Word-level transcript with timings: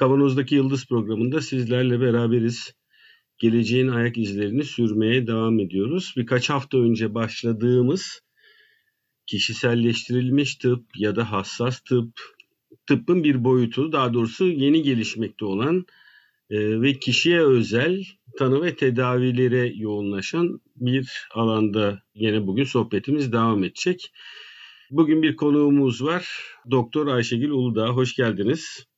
Kavanoz'daki 0.00 0.54
Yıldız 0.54 0.86
programında 0.86 1.40
sizlerle 1.40 2.00
beraberiz. 2.00 2.74
Geleceğin 3.38 3.88
ayak 3.88 4.18
izlerini 4.18 4.64
sürmeye 4.64 5.26
devam 5.26 5.60
ediyoruz. 5.60 6.14
Birkaç 6.16 6.50
hafta 6.50 6.78
önce 6.78 7.14
başladığımız 7.14 8.22
kişiselleştirilmiş 9.26 10.54
tıp 10.54 10.84
ya 10.96 11.16
da 11.16 11.32
hassas 11.32 11.80
tıp, 11.80 12.08
tıbbın 12.86 13.24
bir 13.24 13.44
boyutu, 13.44 13.92
daha 13.92 14.14
doğrusu 14.14 14.46
yeni 14.46 14.82
gelişmekte 14.82 15.44
olan 15.44 15.86
e, 16.50 16.80
ve 16.80 16.98
kişiye 16.98 17.40
özel 17.40 18.04
tanı 18.38 18.62
ve 18.62 18.76
tedavilere 18.76 19.72
yoğunlaşan 19.76 20.60
bir 20.76 21.28
alanda 21.34 22.02
yine 22.14 22.46
bugün 22.46 22.64
sohbetimiz 22.64 23.32
devam 23.32 23.64
edecek. 23.64 24.12
Bugün 24.90 25.22
bir 25.22 25.36
konuğumuz 25.36 26.04
var. 26.04 26.28
Doktor 26.70 27.06
Ayşegül 27.06 27.50
Uludağ. 27.50 27.88
Hoş 27.88 28.16
geldiniz. 28.16 28.89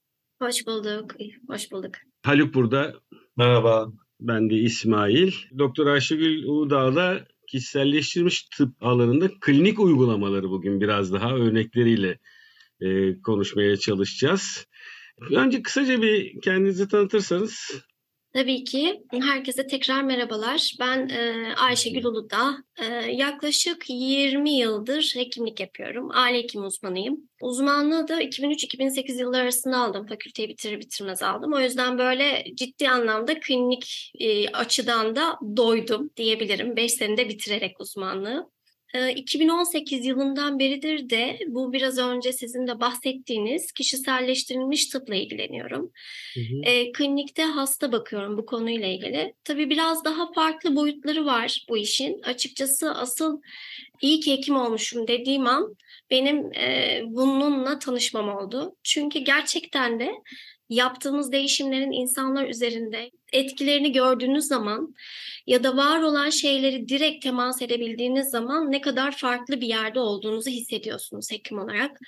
Hoş 0.43 0.67
bulduk. 0.67 1.15
Hoş 1.49 1.73
bulduk. 1.73 1.95
Haluk 2.23 2.55
burada. 2.55 2.95
Merhaba. 3.37 3.93
Ben 4.21 4.51
de 4.51 4.55
İsmail. 4.55 5.33
Doktor 5.59 5.87
Ayşegül 5.87 6.45
Uludağ'la 6.45 7.27
kişiselleştirilmiş 7.49 8.43
tıp 8.43 8.75
alanında 8.81 9.31
klinik 9.41 9.81
uygulamaları 9.81 10.51
bugün 10.51 10.81
biraz 10.81 11.13
daha 11.13 11.35
örnekleriyle 11.35 12.19
e, 12.81 13.21
konuşmaya 13.21 13.77
çalışacağız. 13.77 14.67
Önce 15.31 15.63
kısaca 15.63 16.03
bir 16.03 16.41
kendinizi 16.41 16.89
tanıtırsanız 16.89 17.83
Tabii 18.35 18.65
ki. 18.65 19.03
Herkese 19.13 19.67
tekrar 19.67 20.03
merhabalar. 20.03 20.77
Ben 20.81 21.09
e, 21.09 21.55
Ayşegül 21.57 22.05
Uludağ. 22.05 22.57
E, 22.83 22.85
yaklaşık 23.13 23.85
20 23.89 24.51
yıldır 24.51 25.13
hekimlik 25.17 25.61
yapıyorum. 25.61 26.09
Aile 26.13 26.39
hekim 26.39 26.65
uzmanıyım. 26.65 27.29
Uzmanlığı 27.43 28.09
da 28.09 28.23
2003-2008 28.23 29.21
yılları 29.21 29.43
arasında 29.43 29.77
aldım. 29.79 30.07
Fakülteyi 30.07 30.49
bitirir 30.49 30.81
bitirmez 30.81 31.23
aldım. 31.23 31.53
O 31.53 31.61
yüzden 31.61 31.99
böyle 31.99 32.45
ciddi 32.55 32.89
anlamda 32.89 33.41
klinik 33.41 34.13
e, 34.19 34.49
açıdan 34.49 35.17
da 35.17 35.39
doydum 35.57 36.11
diyebilirim. 36.17 36.77
5 36.77 36.93
senede 36.93 37.29
bitirerek 37.29 37.81
uzmanlığı. 37.81 38.51
2018 39.17 40.07
yılından 40.07 40.59
beridir 40.59 41.11
de 41.11 41.39
bu 41.47 41.73
biraz 41.73 41.99
önce 41.99 42.33
sizin 42.33 42.67
de 42.67 42.81
bahsettiğiniz 42.81 43.73
kişiselleştirilmiş 43.73 44.87
tıpla 44.87 45.15
ilgileniyorum. 45.15 45.93
Hı 46.35 46.41
hı. 46.41 46.71
E, 46.71 46.93
klinikte 46.93 47.43
hasta 47.43 47.93
bakıyorum 47.93 48.39
bu 48.39 48.47
konuyla 48.47 48.89
ilgili. 48.89 49.35
Tabii 49.45 49.71
biraz 49.71 50.05
daha 50.05 50.33
farklı 50.33 50.77
boyutları 50.77 51.27
var 51.27 51.67
bu 51.69 51.79
işin. 51.79 52.23
Açıkçası 52.23 52.95
asıl 52.95 53.41
iyi 54.01 54.21
ki 54.21 54.33
hekim 54.33 54.57
olmuşum 54.57 55.09
dediğim 55.09 55.47
an 55.47 55.77
benim 56.11 56.53
e, 56.53 57.01
bununla 57.05 57.79
tanışmam 57.79 58.29
oldu. 58.29 58.77
Çünkü 58.83 59.19
gerçekten 59.19 60.01
de 60.01 60.13
yaptığımız 60.75 61.33
değişimlerin 61.33 61.93
insanlar 61.93 62.49
üzerinde 62.49 63.11
etkilerini 63.33 63.93
gördüğünüz 63.93 64.45
zaman 64.45 64.95
ya 65.47 65.65
da 65.65 65.77
var 65.77 66.03
olan 66.03 66.31
şeyleri 66.31 66.89
direkt 66.89 67.25
temas 67.25 67.63
edebildiğiniz 67.63 68.31
zaman 68.31 68.73
ne 68.73 68.81
kadar 68.81 69.17
farklı 69.17 69.61
bir 69.61 69.67
yerde 69.67 70.01
olduğunuzu 70.01 70.51
hissediyorsunuz 70.51 71.33
hekim 71.33 71.59
olarak. 71.59 71.99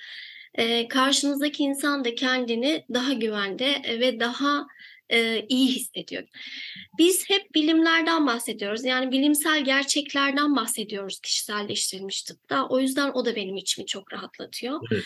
Ee, 0.53 0.87
karşınızdaki 0.87 1.63
insan 1.63 2.05
da 2.05 2.15
kendini 2.15 2.85
daha 2.93 3.13
güvende 3.13 3.81
ve 3.99 4.19
daha 4.19 4.67
e, 5.09 5.45
iyi 5.49 5.67
hissediyor. 5.67 6.23
Biz 6.97 7.29
hep 7.29 7.55
bilimlerden 7.55 8.27
bahsediyoruz. 8.27 8.85
Yani 8.85 9.11
bilimsel 9.11 9.63
gerçeklerden 9.63 10.55
bahsediyoruz 10.55 11.19
kişiselleştirilmiş 11.19 12.23
tıpta. 12.23 12.67
O 12.67 12.79
yüzden 12.79 13.11
o 13.13 13.25
da 13.25 13.35
benim 13.35 13.55
içimi 13.55 13.85
çok 13.85 14.13
rahatlatıyor. 14.13 14.79
Evet. 14.91 15.03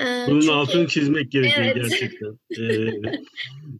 Bunun 0.00 0.40
çünkü, 0.40 0.52
altını 0.52 0.86
çizmek 0.86 1.32
gerekiyor 1.32 1.66
evet. 1.66 1.76
gerçekten. 1.76 2.28
Ee, 2.60 2.92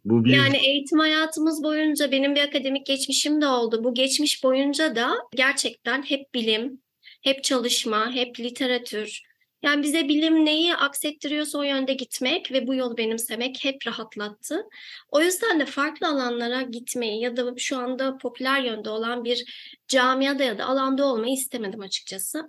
bu 0.05 0.25
bir... 0.25 0.31
Yani 0.31 0.57
eğitim 0.57 0.99
hayatımız 0.99 1.63
boyunca 1.63 2.13
benim 2.13 2.35
bir 2.35 2.41
akademik 2.41 2.87
geçmişim 2.87 3.41
de 3.41 3.47
oldu. 3.47 3.85
Bu 3.85 3.95
geçmiş 3.95 4.45
boyunca 4.45 4.97
da 4.97 5.11
gerçekten 5.37 6.03
hep 6.03 6.35
bilim, 6.35 6.81
hep 7.23 7.45
çalışma, 7.45 8.11
hep 8.11 8.41
literatür, 8.41 9.23
yani 9.63 9.83
bize 9.83 10.09
bilim 10.09 10.45
neyi 10.45 10.75
aksettiriyorsa 10.75 11.59
o 11.59 11.63
yönde 11.63 11.95
gitmek 11.95 12.53
ve 12.53 12.67
bu 12.67 12.75
yolu 12.75 12.97
benimsemek 12.97 13.65
hep 13.65 13.87
rahatlattı. 13.87 14.67
O 15.11 15.21
yüzden 15.21 15.61
de 15.61 15.67
farklı 15.67 16.09
alanlara 16.09 16.63
gitmeyi 16.63 17.23
ya 17.23 17.37
da 17.37 17.55
şu 17.57 17.79
anda 17.79 18.17
popüler 18.19 18.63
yönde 18.63 18.91
olan 18.91 19.25
bir 19.25 19.45
camiada 19.89 20.45
ya 20.45 20.59
da 20.59 20.67
alanda 20.67 21.07
olmayı 21.07 21.33
istemedim 21.33 21.81
açıkçası. 21.81 22.49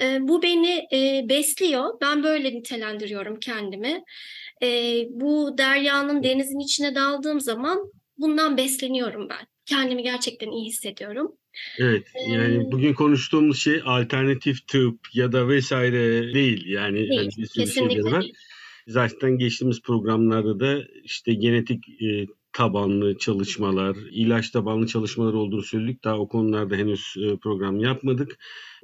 E, 0.00 0.28
bu 0.28 0.42
beni 0.42 0.86
e, 0.92 1.28
besliyor. 1.28 2.00
Ben 2.00 2.22
böyle 2.22 2.54
nitelendiriyorum 2.54 3.40
kendimi. 3.40 4.04
E, 4.62 4.68
bu 5.10 5.58
deryanın 5.58 6.22
denizin 6.22 6.58
içine 6.58 6.94
daldığım 6.94 7.40
zaman 7.40 7.92
bundan 8.18 8.56
besleniyorum 8.56 9.28
ben. 9.28 9.46
Kendimi 9.66 10.02
gerçekten 10.02 10.50
iyi 10.50 10.66
hissediyorum. 10.66 11.38
Evet 11.78 12.06
yani 12.28 12.72
bugün 12.72 12.94
konuştuğumuz 12.94 13.58
şey 13.62 13.82
alternatif 13.84 14.68
tıp 14.68 14.98
ya 15.14 15.32
da 15.32 15.48
vesaire 15.48 16.34
değil 16.34 16.66
yani. 16.66 16.96
Değil, 16.96 17.10
yani 17.12 17.28
bir 17.38 17.46
kesinlikle 17.46 18.02
var. 18.02 18.22
değil. 18.22 18.34
Zaten 18.86 19.38
geçtiğimiz 19.38 19.82
programlarda 19.82 20.60
da 20.60 20.82
işte 21.04 21.34
genetik 21.34 22.02
e, 22.02 22.26
tabanlı 22.52 23.18
çalışmalar, 23.18 23.96
ilaç 24.10 24.50
tabanlı 24.50 24.86
çalışmalar 24.86 25.32
olduğunu 25.32 25.62
söyledik. 25.62 26.04
Daha 26.04 26.18
o 26.18 26.28
konularda 26.28 26.76
henüz 26.76 27.14
e, 27.16 27.36
program 27.36 27.80
yapmadık. 27.80 28.38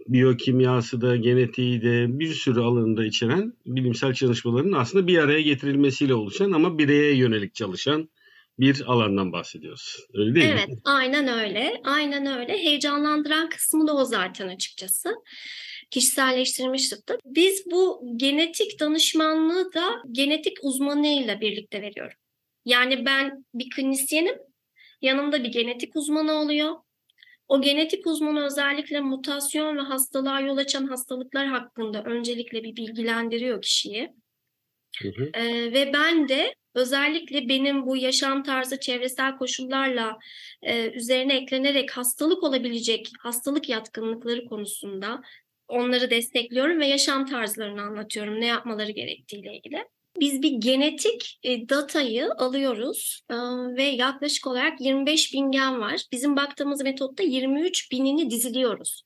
Biyokimyası 0.08 1.00
da, 1.00 1.16
genetiği 1.16 1.82
de 1.82 2.18
bir 2.18 2.34
sürü 2.34 2.60
alanında 2.60 3.04
içeren 3.04 3.52
bilimsel 3.66 4.14
çalışmaların 4.14 4.72
aslında 4.72 5.06
bir 5.06 5.18
araya 5.18 5.42
getirilmesiyle 5.42 6.14
oluşan 6.14 6.52
ama 6.52 6.78
bireye 6.78 7.16
yönelik 7.16 7.54
çalışan 7.54 8.08
bir 8.58 8.84
alandan 8.86 9.32
bahsediyoruz. 9.32 9.96
Öyle 10.14 10.34
değil 10.34 10.46
evet, 10.46 10.56
mi? 10.56 10.64
Evet, 10.68 10.78
aynen 10.84 11.28
öyle. 11.28 11.80
Aynen 11.84 12.38
öyle. 12.38 12.52
Heyecanlandıran 12.52 13.48
kısmı 13.48 13.86
da 13.86 13.96
o 13.96 14.04
zaten 14.04 14.48
açıkçası. 14.48 15.14
Kişiselleştirilmiş 15.90 16.88
tıpta. 16.88 17.18
Biz 17.24 17.66
bu 17.70 18.12
genetik 18.16 18.80
danışmanlığı 18.80 19.72
da 19.74 20.02
genetik 20.12 20.56
uzmanıyla 20.62 21.40
birlikte 21.40 21.82
veriyorum. 21.82 22.18
Yani 22.64 23.04
ben 23.06 23.44
bir 23.54 23.70
klinisyenim. 23.70 24.34
Yanımda 25.02 25.44
bir 25.44 25.48
genetik 25.52 25.96
uzmanı 25.96 26.32
oluyor. 26.32 26.76
O 27.48 27.60
genetik 27.60 28.06
uzmanı 28.06 28.44
özellikle 28.44 29.00
mutasyon 29.00 29.76
ve 29.76 29.80
hastalığa 29.80 30.40
yol 30.40 30.56
açan 30.56 30.86
hastalıklar 30.86 31.46
hakkında 31.46 32.02
öncelikle 32.02 32.64
bir 32.64 32.76
bilgilendiriyor 32.76 33.62
kişiyi. 33.62 34.12
Hı 35.02 35.08
hı. 35.08 35.32
Ve 35.72 35.92
ben 35.92 36.28
de 36.28 36.54
özellikle 36.74 37.48
benim 37.48 37.86
bu 37.86 37.96
yaşam 37.96 38.42
tarzı 38.42 38.80
çevresel 38.80 39.36
koşullarla 39.36 40.18
üzerine 40.94 41.36
eklenerek 41.36 41.90
hastalık 41.90 42.42
olabilecek 42.42 43.10
hastalık 43.20 43.68
yatkınlıkları 43.68 44.44
konusunda 44.44 45.22
onları 45.68 46.10
destekliyorum 46.10 46.80
ve 46.80 46.86
yaşam 46.86 47.26
tarzlarını 47.26 47.82
anlatıyorum 47.82 48.40
ne 48.40 48.46
yapmaları 48.46 48.90
gerektiğiyle 48.90 49.56
ilgili. 49.56 49.84
Biz 50.20 50.42
bir 50.42 50.52
genetik 50.52 51.38
e, 51.42 51.68
datayı 51.68 52.28
alıyoruz 52.38 53.22
ve 53.76 53.82
yaklaşık 53.82 54.46
olarak 54.46 54.80
25 54.80 55.34
bin 55.34 55.50
gen 55.50 55.80
var. 55.80 56.02
Bizim 56.12 56.36
baktığımız 56.36 56.82
metotta 56.82 57.22
23 57.22 57.92
binini 57.92 58.30
diziliyoruz. 58.30 59.02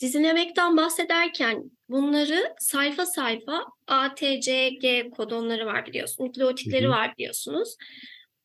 Dizilemekten 0.00 0.76
bahsederken 0.76 1.70
bunları 1.88 2.54
sayfa 2.58 3.06
sayfa 3.06 3.64
A, 3.86 4.14
T, 4.14 4.40
C, 4.40 4.68
G 4.68 5.10
kodonları 5.10 5.66
var 5.66 5.86
biliyorsunuz. 5.86 6.28
Nükleotitleri 6.28 6.88
var 6.88 7.14
biliyorsunuz. 7.18 7.76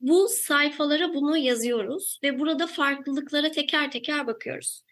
Bu 0.02 0.28
sayfalara 0.30 1.14
bunu 1.14 1.38
yazıyoruz 1.38 2.20
ve 2.24 2.40
burada 2.40 2.68
farklılıklara 2.68 3.52
teker 3.52 3.92
teker 3.92 4.28
bakıyoruz. 4.28 4.84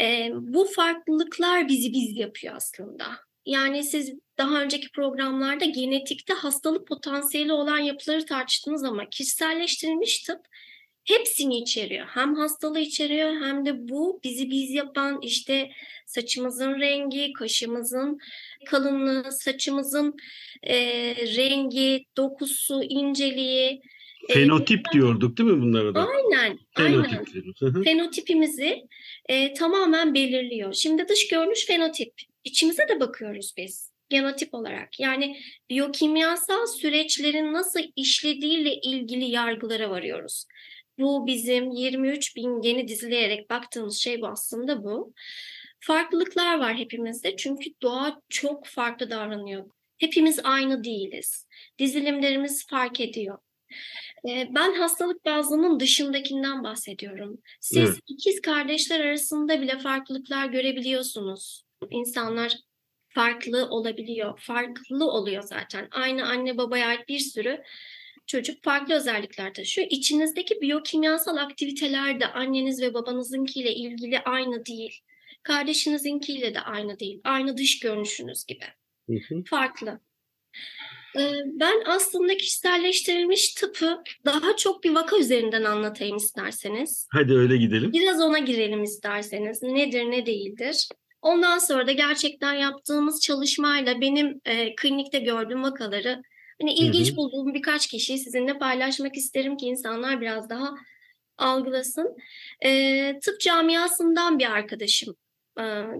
Ee, 0.00 0.30
bu 0.34 0.64
farklılıklar 0.64 1.68
bizi 1.68 1.92
biz 1.92 2.16
yapıyor 2.16 2.54
aslında. 2.56 3.06
Yani 3.46 3.84
siz 3.84 4.12
daha 4.38 4.62
önceki 4.62 4.92
programlarda 4.92 5.64
genetikte 5.64 6.34
hastalık 6.34 6.88
potansiyeli 6.88 7.52
olan 7.52 7.78
yapıları 7.78 8.26
tartıştınız 8.26 8.84
ama 8.84 9.08
kişiselleştirilmiş 9.08 10.22
tıp 10.22 10.40
hepsini 11.04 11.58
içeriyor. 11.58 12.06
Hem 12.06 12.34
hastalığı 12.34 12.80
içeriyor 12.80 13.30
hem 13.30 13.66
de 13.66 13.88
bu 13.88 14.20
bizi 14.24 14.50
biz 14.50 14.70
yapan 14.70 15.18
işte 15.22 15.70
saçımızın 16.06 16.80
rengi, 16.80 17.32
kaşımızın 17.32 18.18
kalınlığı, 18.66 19.32
saçımızın 19.32 20.16
e, 20.62 20.76
rengi, 21.36 22.04
dokusu, 22.16 22.82
inceliği, 22.82 23.82
Fenotip 24.28 24.80
e, 24.88 24.92
diyorduk 24.92 25.38
değil 25.38 25.50
mi 25.50 25.62
bunlara 25.62 25.94
da? 25.94 26.08
Aynen. 26.08 26.58
Fenotip 26.76 27.20
aynen. 27.60 27.82
Fenotipimizi 27.82 28.82
e, 29.28 29.54
tamamen 29.54 30.14
belirliyor. 30.14 30.72
Şimdi 30.72 31.08
dış 31.08 31.28
görünüş 31.28 31.66
fenotip. 31.66 32.12
İçimize 32.44 32.88
de 32.88 33.00
bakıyoruz 33.00 33.54
biz 33.56 33.90
genotip 34.08 34.54
olarak. 34.54 35.00
Yani 35.00 35.36
biyokimyasal 35.70 36.66
süreçlerin 36.66 37.52
nasıl 37.52 37.80
işlediğiyle 37.96 38.74
ilgili 38.74 39.24
yargılara 39.24 39.90
varıyoruz. 39.90 40.44
Bu 41.00 41.26
bizim 41.26 41.70
23 41.70 42.36
bin 42.36 42.60
geni 42.60 42.88
dizileyerek 42.88 43.50
baktığımız 43.50 43.98
şey 43.98 44.20
bu 44.20 44.26
aslında 44.26 44.84
bu. 44.84 45.14
Farklılıklar 45.80 46.58
var 46.58 46.76
hepimizde 46.76 47.36
çünkü 47.36 47.70
doğa 47.82 48.20
çok 48.28 48.66
farklı 48.66 49.10
davranıyor. 49.10 49.70
Hepimiz 49.98 50.40
aynı 50.44 50.84
değiliz. 50.84 51.46
Dizilimlerimiz 51.78 52.66
fark 52.66 53.00
ediyor. 53.00 53.38
Ben 54.26 54.74
hastalık 54.74 55.24
bazının 55.24 55.80
dışındakinden 55.80 56.64
bahsediyorum. 56.64 57.38
Siz 57.60 57.90
evet. 57.90 57.98
ikiz 58.06 58.40
kardeşler 58.40 59.00
arasında 59.00 59.60
bile 59.60 59.78
farklılıklar 59.78 60.46
görebiliyorsunuz. 60.46 61.64
İnsanlar 61.90 62.56
farklı 63.08 63.68
olabiliyor. 63.68 64.40
Farklı 64.40 65.10
oluyor 65.10 65.42
zaten. 65.42 65.88
Aynı 65.90 66.26
anne 66.26 66.58
babaya 66.58 66.88
ait 66.88 67.08
bir 67.08 67.18
sürü 67.18 67.62
çocuk 68.26 68.64
farklı 68.64 68.94
özellikler 68.94 69.54
taşıyor. 69.54 69.88
İçinizdeki 69.90 70.60
biyokimyasal 70.60 71.36
aktiviteler 71.36 72.20
de 72.20 72.26
anneniz 72.26 72.82
ve 72.82 72.94
babanızınkiyle 72.94 73.74
ilgili 73.74 74.20
aynı 74.20 74.66
değil. 74.66 75.00
Kardeşinizinkiyle 75.42 76.54
de 76.54 76.60
aynı 76.60 76.98
değil. 76.98 77.20
Aynı 77.24 77.56
dış 77.56 77.80
görünüşünüz 77.80 78.44
gibi. 78.44 78.64
Hı 79.10 79.16
hı. 79.28 79.42
Farklı. 79.46 80.00
Ben 81.44 81.82
aslında 81.86 82.36
kişiselleştirilmiş 82.36 83.54
tıpı 83.54 84.02
daha 84.24 84.56
çok 84.56 84.84
bir 84.84 84.94
vaka 84.94 85.18
üzerinden 85.18 85.64
anlatayım 85.64 86.16
isterseniz. 86.16 87.08
Hadi 87.12 87.32
öyle 87.32 87.56
gidelim. 87.56 87.92
Biraz 87.92 88.20
ona 88.20 88.38
girelim 88.38 88.82
isterseniz. 88.82 89.62
Nedir 89.62 90.04
ne 90.04 90.26
değildir. 90.26 90.88
Ondan 91.22 91.58
sonra 91.58 91.86
da 91.86 91.92
gerçekten 91.92 92.54
yaptığımız 92.54 93.20
çalışmayla 93.20 94.00
benim 94.00 94.40
e, 94.44 94.74
klinikte 94.74 95.18
gördüğüm 95.18 95.62
vakaları 95.62 96.22
hani 96.60 96.74
ilginç 96.74 97.08
hı 97.08 97.12
hı. 97.12 97.16
bulduğum 97.16 97.54
birkaç 97.54 97.86
kişiyi 97.86 98.18
sizinle 98.18 98.58
paylaşmak 98.58 99.16
isterim 99.16 99.56
ki 99.56 99.66
insanlar 99.66 100.20
biraz 100.20 100.50
daha 100.50 100.74
algılasın. 101.38 102.16
E, 102.64 103.18
tıp 103.20 103.40
camiasından 103.40 104.38
bir 104.38 104.50
arkadaşım 104.50 105.16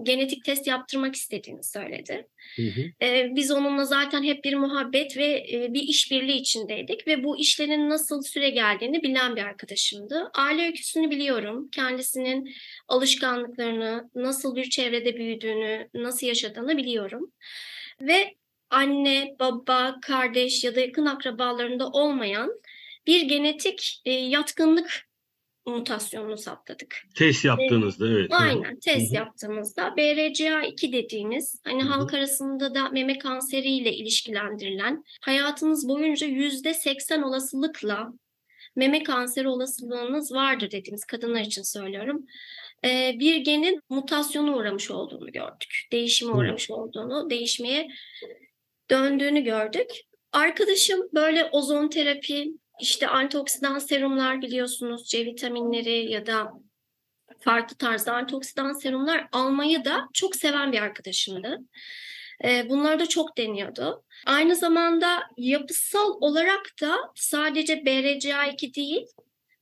genetik 0.03 0.45
test 0.45 0.67
yaptırmak 0.67 1.15
istediğini 1.15 1.63
söyledi. 1.63 2.27
Hı 2.55 2.61
hı. 2.61 3.05
E, 3.05 3.35
biz 3.35 3.51
onunla 3.51 3.85
zaten 3.85 4.23
hep 4.23 4.43
bir 4.43 4.55
muhabbet 4.55 5.17
ve 5.17 5.45
e, 5.51 5.73
bir 5.73 5.81
işbirliği 5.81 6.37
içindeydik 6.37 7.07
ve 7.07 7.23
bu 7.23 7.37
işlerin 7.37 7.89
nasıl 7.89 8.21
süre 8.21 8.49
geldiğini 8.49 9.03
bilen 9.03 9.35
bir 9.35 9.41
arkadaşımdı. 9.41 10.31
Aile 10.33 10.65
öyküsünü 10.65 11.11
biliyorum. 11.11 11.69
Kendisinin 11.71 12.53
alışkanlıklarını, 12.87 14.09
nasıl 14.15 14.55
bir 14.55 14.69
çevrede 14.69 15.17
büyüdüğünü, 15.17 15.89
nasıl 15.93 16.27
yaşadığını 16.27 16.77
biliyorum. 16.77 17.31
Ve 18.01 18.35
anne, 18.71 19.35
baba, 19.39 19.99
kardeş 20.01 20.63
ya 20.63 20.75
da 20.75 20.79
yakın 20.79 21.05
akrabalarında 21.05 21.87
olmayan 21.87 22.61
bir 23.07 23.21
genetik 23.21 24.01
e, 24.05 24.11
yatkınlık 24.11 25.11
mutasyonunu 25.65 26.37
saptadık. 26.37 26.97
Test 27.15 27.45
yaptığınızda 27.45 28.07
evet. 28.07 28.33
Aynen 28.33 28.79
test 28.79 29.07
Hı-hı. 29.07 29.15
yaptığımızda 29.15 29.87
BRCA2 29.87 30.91
dediğimiz 30.93 31.61
hani 31.63 31.83
Hı-hı. 31.83 31.89
halk 31.89 32.13
arasında 32.13 32.75
da 32.75 32.89
meme 32.89 33.17
kanseriyle 33.17 33.93
ilişkilendirilen 33.93 35.03
hayatınız 35.21 35.89
boyunca 35.89 36.27
yüzde 36.27 36.73
seksen 36.73 37.21
olasılıkla 37.21 38.13
meme 38.75 39.03
kanseri 39.03 39.47
olasılığınız 39.47 40.31
vardır 40.33 40.71
dediğimiz 40.71 41.05
kadınlar 41.05 41.41
için 41.41 41.61
söylüyorum. 41.63 42.25
Ee, 42.85 43.15
bir 43.19 43.35
genin 43.35 43.81
mutasyona 43.89 44.55
uğramış 44.55 44.91
olduğunu 44.91 45.31
gördük. 45.31 45.87
Değişime 45.91 46.31
uğramış 46.31 46.71
olduğunu, 46.71 47.29
değişmeye 47.29 47.87
döndüğünü 48.91 49.41
gördük. 49.41 49.91
Arkadaşım 50.31 50.99
böyle 51.13 51.49
ozon 51.51 51.87
terapi, 51.87 52.51
işte 52.81 53.07
antioksidan 53.07 53.79
serumlar 53.79 54.41
biliyorsunuz 54.41 55.09
C 55.09 55.25
vitaminleri 55.25 56.11
ya 56.11 56.25
da 56.25 56.51
farklı 57.39 57.75
tarzda 57.75 58.13
antioksidan 58.13 58.73
serumlar 58.73 59.27
almayı 59.31 59.85
da 59.85 60.07
çok 60.13 60.35
seven 60.35 60.71
bir 60.71 60.81
arkadaşımdı. 60.81 61.59
Bunları 62.65 62.99
da 62.99 63.09
çok 63.09 63.37
deniyordu. 63.37 64.03
Aynı 64.25 64.55
zamanda 64.55 65.23
yapısal 65.37 66.13
olarak 66.21 66.71
da 66.81 66.97
sadece 67.15 67.73
BRCA2 67.73 68.75
değil, 68.75 69.05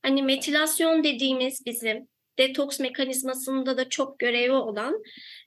hani 0.02 0.22
metilasyon 0.22 1.04
dediğimiz 1.04 1.66
bizim 1.66 2.08
detoks 2.38 2.80
mekanizmasında 2.80 3.76
da 3.76 3.88
çok 3.88 4.18
görevi 4.18 4.52
olan 4.52 5.02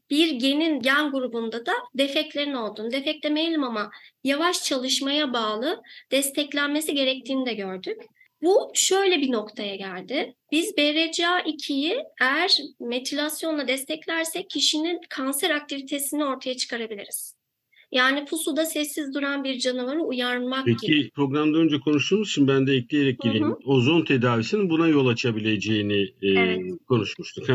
bir 0.10 0.32
genin 0.32 0.80
gen 0.80 1.12
grubunda 1.12 1.66
da 1.66 1.74
defeklerin 1.96 2.54
olduğunu, 2.54 2.92
defek 2.92 3.24
demeyelim 3.24 3.64
ama 3.64 3.92
yavaş 4.24 4.64
çalışmaya 4.64 5.34
bağlı 5.34 5.82
desteklenmesi 6.12 6.94
gerektiğini 6.94 7.46
de 7.46 7.54
gördük. 7.54 8.02
Bu 8.42 8.72
şöyle 8.74 9.22
bir 9.22 9.32
noktaya 9.32 9.76
geldi. 9.76 10.36
Biz 10.52 10.72
BRCA2'yi 10.78 12.04
eğer 12.22 12.58
metilasyonla 12.80 13.68
desteklersek 13.68 14.50
kişinin 14.50 15.02
kanser 15.10 15.50
aktivitesini 15.50 16.26
ortaya 16.26 16.58
çıkarabiliriz. 16.58 17.32
Yani 17.94 18.25
pusuda 18.25 18.66
sessiz 18.66 19.13
duran 19.13 19.44
bir 19.44 19.60
canavarı 19.60 20.01
uyarmak 20.01 20.66
Peki, 20.66 20.88
gibi. 20.88 20.95
Peki 20.98 21.12
programda 21.16 21.57
önce 21.57 21.80
konuştuğumuz 21.80 22.30
için 22.30 22.48
ben 22.48 22.68
de 22.68 22.74
ekleyerek 22.74 23.19
gireyim. 23.19 23.48
Hı 23.48 23.51
hı. 23.51 23.57
Ozon 23.66 24.06
tedavisinin 24.06 24.69
buna 24.69 24.88
yol 24.88 25.07
açabileceğini 25.07 26.01
e, 26.22 26.28
evet. 26.28 26.60
konuşmuştuk. 26.88 27.45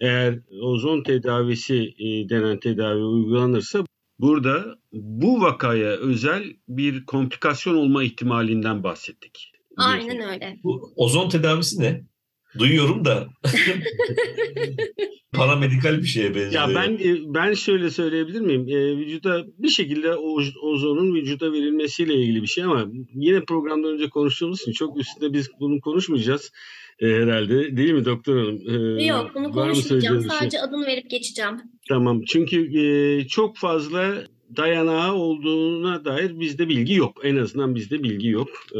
Eğer 0.00 0.38
ozon 0.62 1.02
tedavisi 1.02 1.94
e, 1.98 2.28
denen 2.28 2.60
tedavi 2.60 3.02
uygulanırsa 3.02 3.84
burada 4.18 4.78
bu 4.92 5.40
vakaya 5.40 5.90
özel 5.90 6.44
bir 6.68 7.06
komplikasyon 7.06 7.74
olma 7.74 8.02
ihtimalinden 8.02 8.82
bahsettik. 8.82 9.52
Aynen 9.76 10.20
öyle. 10.20 10.56
Bu 10.64 10.92
ozon 10.96 11.28
tedavisi 11.28 11.82
ne? 11.82 12.11
Duyuyorum 12.58 13.04
da 13.04 13.28
paramedikal 15.32 15.98
bir 15.98 16.06
şeye 16.06 16.34
benziyor. 16.34 16.68
Ya 16.68 16.74
ben 16.74 16.92
e, 16.92 17.34
ben 17.34 17.54
şöyle 17.54 17.90
söyleyebilir 17.90 18.40
miyim? 18.40 18.68
E, 18.68 18.96
vücuda 18.96 19.44
bir 19.58 19.68
şekilde 19.68 20.14
ozonun 20.62 21.14
vücuda 21.14 21.52
verilmesiyle 21.52 22.14
ilgili 22.14 22.42
bir 22.42 22.46
şey 22.46 22.64
ama 22.64 22.86
yine 23.14 23.44
programdan 23.44 23.94
önce 23.94 24.08
konuştuğumuz 24.08 24.60
için 24.60 24.72
çok 24.72 25.00
üstünde 25.00 25.32
biz 25.32 25.50
bunu 25.60 25.80
konuşmayacağız 25.80 26.52
e, 27.00 27.06
herhalde. 27.06 27.76
Değil 27.76 27.92
mi 27.92 28.04
doktor 28.04 28.38
hanım? 28.38 28.98
E, 28.98 29.04
Yok 29.04 29.30
bunu 29.34 29.52
konuşmayacağım. 29.52 30.20
Şey? 30.20 30.30
Sadece 30.30 30.56
şey? 30.56 30.60
adını 30.60 30.86
verip 30.86 31.10
geçeceğim. 31.10 31.60
Tamam. 31.88 32.22
Çünkü 32.28 32.78
e, 32.80 33.26
çok 33.28 33.56
fazla 33.56 34.24
dayanağı 34.56 35.14
olduğuna 35.14 36.04
dair 36.04 36.40
bizde 36.40 36.68
bilgi 36.68 36.94
yok. 36.94 37.20
En 37.24 37.36
azından 37.36 37.74
bizde 37.74 38.02
bilgi 38.02 38.28
yok. 38.28 38.48
Ee, 38.72 38.78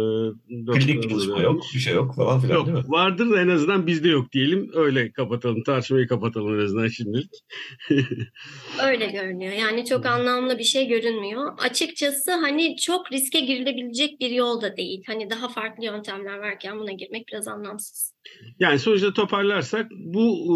Klinik 0.72 1.10
çalışma 1.10 1.42
yok, 1.42 1.62
bir 1.74 1.78
şey 1.78 1.94
yok 1.94 2.14
falan 2.14 2.40
filan 2.40 2.54
yok, 2.54 2.66
değil 2.66 2.78
mi? 2.78 2.84
Vardır 2.88 3.38
en 3.38 3.48
azından 3.48 3.86
bizde 3.86 4.08
yok 4.08 4.32
diyelim. 4.32 4.70
Öyle 4.74 5.12
kapatalım, 5.12 5.62
tartışmayı 5.62 6.06
kapatalım 6.08 6.60
en 6.60 6.64
azından 6.64 6.88
şimdilik. 6.88 7.30
Öyle 8.86 9.06
görünüyor. 9.06 9.52
Yani 9.52 9.84
çok 9.84 10.06
anlamlı 10.06 10.58
bir 10.58 10.64
şey 10.64 10.88
görünmüyor. 10.88 11.52
Açıkçası 11.58 12.32
hani 12.32 12.76
çok 12.76 13.12
riske 13.12 13.40
girilebilecek 13.40 14.20
bir 14.20 14.30
yol 14.30 14.62
da 14.62 14.76
değil. 14.76 15.02
Hani 15.06 15.30
daha 15.30 15.48
farklı 15.48 15.84
yöntemler 15.84 16.38
varken 16.38 16.78
buna 16.78 16.92
girmek 16.92 17.28
biraz 17.28 17.48
anlamsız. 17.48 18.12
Yani 18.58 18.78
sonuçta 18.78 19.12
toparlarsak 19.12 19.90
bu 19.90 20.20
e, 20.20 20.52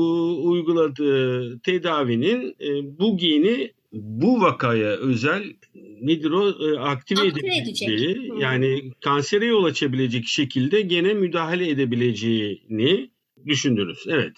uyguladığı 0.49 1.59
tedavinin 1.61 2.57
e, 2.61 2.99
bu 2.99 3.17
geni 3.17 3.73
bu 3.93 4.41
vakaya 4.41 4.91
özel 4.91 5.45
nedir 6.01 6.31
o 6.31 6.49
e, 6.49 6.79
aktive, 6.79 7.21
aktive 7.21 7.27
edebileceği 7.27 8.33
yani 8.39 8.91
kansere 9.01 9.47
yol 9.47 9.65
açabilecek 9.65 10.27
şekilde 10.27 10.81
gene 10.81 11.15
müdahale 11.15 11.69
edebileceğini 11.69 13.11
düşündünüz. 13.47 14.05
Evet. 14.09 14.33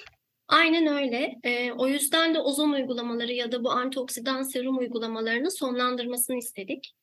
Aynen 0.48 0.86
öyle. 0.86 1.38
E, 1.44 1.72
o 1.72 1.88
yüzden 1.88 2.34
de 2.34 2.38
ozon 2.38 2.70
uygulamaları 2.70 3.32
ya 3.32 3.52
da 3.52 3.64
bu 3.64 3.70
antioksidan 3.70 4.42
serum 4.42 4.78
uygulamalarını 4.78 5.50
sonlandırmasını 5.50 6.38
istedik. 6.38 6.94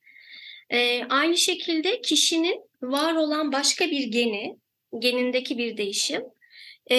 E, 0.69 1.03
aynı 1.03 1.37
şekilde 1.37 2.01
kişinin 2.01 2.61
var 2.81 3.15
olan 3.15 3.51
başka 3.51 3.85
bir 3.85 4.03
geni, 4.03 4.57
genindeki 4.99 5.57
bir 5.57 5.77
değişim, 5.77 6.21
e, 6.87 6.97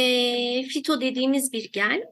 fito 0.63 1.01
dediğimiz 1.01 1.53
bir 1.53 1.73
gen. 1.73 2.05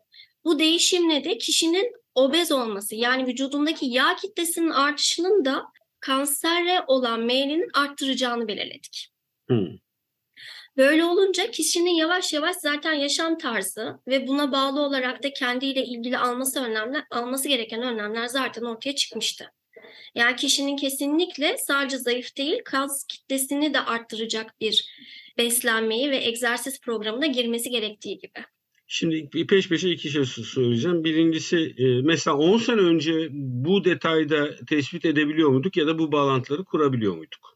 Bu 0.44 0.58
değişimle 0.58 1.24
de 1.24 1.38
kişinin 1.38 1.92
obez 2.14 2.52
olması 2.52 2.94
yani 2.94 3.26
vücudundaki 3.26 3.86
yağ 3.86 4.16
kitlesinin 4.16 4.70
artışının 4.70 5.44
da 5.44 5.64
kansere 6.00 6.84
olan 6.86 7.20
meylinin 7.20 7.70
arttıracağını 7.74 8.48
belirledik. 8.48 9.08
Hmm. 9.48 9.68
Böyle 10.76 11.04
olunca 11.04 11.50
kişinin 11.50 11.94
yavaş 11.94 12.32
yavaş 12.32 12.56
zaten 12.56 12.92
yaşam 12.92 13.38
tarzı 13.38 13.98
ve 14.08 14.26
buna 14.26 14.52
bağlı 14.52 14.80
olarak 14.80 15.22
da 15.22 15.32
kendiyle 15.32 15.84
ilgili 15.84 16.18
alması 16.18 16.64
önlemler, 16.64 17.04
alması 17.10 17.48
gereken 17.48 17.82
önlemler 17.82 18.26
zaten 18.26 18.62
ortaya 18.62 18.94
çıkmıştı. 18.94 19.52
Yani 20.14 20.36
kişinin 20.36 20.76
kesinlikle 20.76 21.58
sadece 21.58 21.98
zayıf 21.98 22.36
değil, 22.36 22.60
kas 22.64 23.06
kitlesini 23.08 23.74
de 23.74 23.80
arttıracak 23.80 24.60
bir 24.60 24.88
beslenmeyi 25.38 26.10
ve 26.10 26.24
egzersiz 26.24 26.80
programına 26.80 27.26
girmesi 27.26 27.70
gerektiği 27.70 28.18
gibi. 28.18 28.44
Şimdi 28.86 29.46
peş 29.46 29.68
peşe 29.68 29.90
iki 29.90 30.10
şey 30.10 30.24
söyleyeceğim. 30.24 31.04
Birincisi 31.04 31.74
e, 31.78 32.02
mesela 32.02 32.36
10 32.36 32.58
sene 32.58 32.80
önce 32.80 33.28
bu 33.30 33.84
detayda 33.84 34.56
tespit 34.68 35.04
edebiliyor 35.04 35.50
muyduk 35.50 35.76
ya 35.76 35.86
da 35.86 35.98
bu 35.98 36.12
bağlantıları 36.12 36.64
kurabiliyor 36.64 37.16
muyduk? 37.16 37.54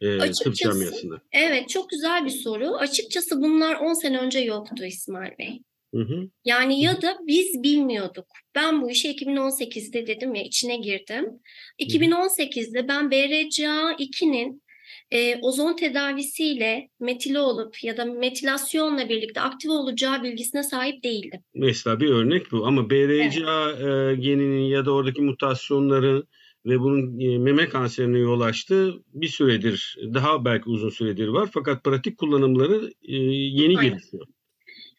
E, 0.00 0.32
camiasında. 0.52 1.20
Evet 1.32 1.68
çok 1.68 1.90
güzel 1.90 2.24
bir 2.24 2.30
soru. 2.30 2.76
Açıkçası 2.76 3.42
bunlar 3.42 3.74
10 3.74 3.92
sene 3.92 4.18
önce 4.18 4.38
yoktu 4.38 4.84
İsmail 4.84 5.38
Bey. 5.38 5.62
Hı 5.94 6.00
hı. 6.00 6.30
Yani 6.44 6.80
ya 6.80 7.02
da 7.02 7.18
biz 7.26 7.62
bilmiyorduk. 7.62 8.26
Ben 8.54 8.82
bu 8.82 8.90
işe 8.90 9.10
2018'de 9.10 10.06
dedim 10.06 10.34
ya 10.34 10.42
içine 10.42 10.76
girdim. 10.76 11.40
2018'de 11.80 12.88
ben 12.88 13.10
BRCA2'nin 13.10 14.62
e, 15.10 15.36
ozon 15.42 15.76
tedavisiyle 15.76 16.88
metili 17.00 17.38
olup 17.38 17.84
ya 17.84 17.96
da 17.96 18.04
metilasyonla 18.04 19.08
birlikte 19.08 19.40
aktif 19.40 19.70
olacağı 19.70 20.22
bilgisine 20.22 20.62
sahip 20.62 21.04
değildim. 21.04 21.40
Mesela 21.54 22.00
bir 22.00 22.08
örnek 22.08 22.52
bu 22.52 22.66
ama 22.66 22.90
BRCA 22.90 23.70
evet. 23.70 24.18
e, 24.18 24.20
geninin 24.20 24.64
ya 24.64 24.86
da 24.86 24.92
oradaki 24.92 25.22
mutasyonları 25.22 26.22
ve 26.66 26.80
bunun 26.80 27.20
e, 27.20 27.38
meme 27.38 27.68
kanserine 27.68 28.18
yol 28.18 28.40
açtığı 28.40 28.94
bir 29.14 29.28
süredir, 29.28 29.96
daha 30.14 30.44
belki 30.44 30.70
uzun 30.70 30.90
süredir 30.90 31.28
var. 31.28 31.48
Fakat 31.54 31.84
pratik 31.84 32.18
kullanımları 32.18 32.92
e, 33.02 33.16
yeni 33.16 33.78
Aynen. 33.78 33.90
gelişiyor. 33.90 34.26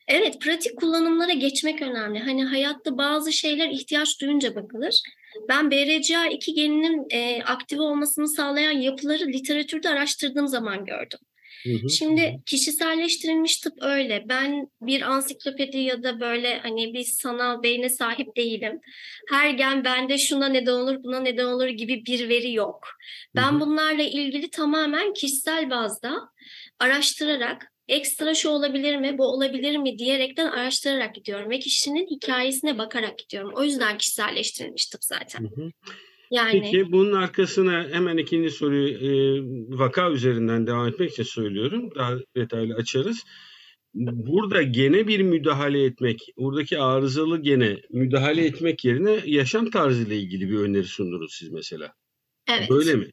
Evet, 0.08 0.42
pratik 0.42 0.78
kullanımlara 0.78 1.34
geçmek 1.34 1.82
önemli. 1.82 2.20
Hani 2.20 2.46
hayatta 2.46 2.98
bazı 2.98 3.34
şeyler 3.34 3.70
ihtiyaç 3.70 4.22
duyunca 4.22 4.56
bakılır. 4.56 5.02
Ben 5.50 5.66
BRCA2 5.72 6.54
geninin 6.54 7.06
e, 7.10 7.44
aktive 7.44 7.82
olmasını 7.82 8.28
sağlayan 8.28 8.72
yapıları 8.72 9.28
literatürde 9.28 9.90
araştırdığım 9.90 10.48
zaman 10.48 10.86
gördüm. 10.86 11.20
Şimdi 11.90 12.40
kişiselleştirilmiş 12.46 13.58
tıp 13.58 13.74
öyle. 13.82 14.26
Ben 14.30 14.68
bir 14.82 15.02
ansiklopedi 15.02 15.78
ya 15.78 16.04
da 16.04 16.20
böyle 16.20 16.60
hani 16.60 16.94
bir 16.94 17.04
sanal 17.04 17.64
beyne 17.64 17.90
sahip 17.90 18.36
değilim. 18.36 18.80
Her 19.30 19.50
gen 19.50 19.84
bende 19.84 20.18
şuna 20.18 20.48
neden 20.48 20.72
olur, 20.72 21.04
buna 21.04 21.20
neden 21.20 21.46
olur 21.46 21.68
gibi 21.68 22.06
bir 22.06 22.30
veri 22.30 22.54
yok. 22.54 22.88
Ben 23.36 23.60
bunlarla 23.60 24.04
ilgili 24.04 24.50
tamamen 24.50 25.14
kişisel 25.14 25.70
bazda 25.70 26.30
araştırarak 26.80 27.72
ekstra 27.88 28.36
şu 28.36 28.50
olabilir 28.50 28.98
mi, 28.98 29.18
bu 29.18 29.24
olabilir 29.24 29.78
mi 29.78 29.98
diyerekten 29.98 30.48
araştırarak 30.48 31.16
gidiyorum 31.16 31.50
ve 31.50 31.60
kişinin 31.60 32.08
hikayesine 32.08 32.78
bakarak 32.78 33.18
gidiyorum. 33.20 33.52
O 33.56 33.64
yüzden 33.64 33.98
kişiselleştirilmiş 33.98 34.86
tıp 34.86 35.04
zaten. 35.04 35.40
Hı 35.40 35.62
hı. 35.62 35.72
Yani... 36.32 36.62
Peki 36.62 36.92
bunun 36.92 37.14
arkasına 37.14 37.88
hemen 37.92 38.18
ikinci 38.18 38.50
soruyu 38.50 38.90
e, 38.90 39.10
vaka 39.78 40.12
üzerinden 40.12 40.68
devam 40.68 40.88
etmek 40.88 41.12
için 41.12 41.24
söylüyorum. 41.24 41.90
Daha 41.96 42.14
detaylı 42.36 42.76
açarız. 42.76 43.24
Burada 43.94 44.62
gene 44.62 45.08
bir 45.08 45.20
müdahale 45.20 45.84
etmek, 45.84 46.34
buradaki 46.38 46.80
arızalı 46.80 47.42
gene 47.42 47.78
müdahale 47.90 48.46
etmek 48.46 48.86
yerine 48.86 49.20
yaşam 49.26 49.70
tarzıyla 49.70 50.16
ilgili 50.16 50.50
bir 50.50 50.58
öneri 50.58 50.84
sundunuz 50.84 51.34
siz 51.34 51.50
mesela. 51.50 51.94
Evet. 52.50 52.70
Böyle 52.70 52.96
mi? 52.96 53.12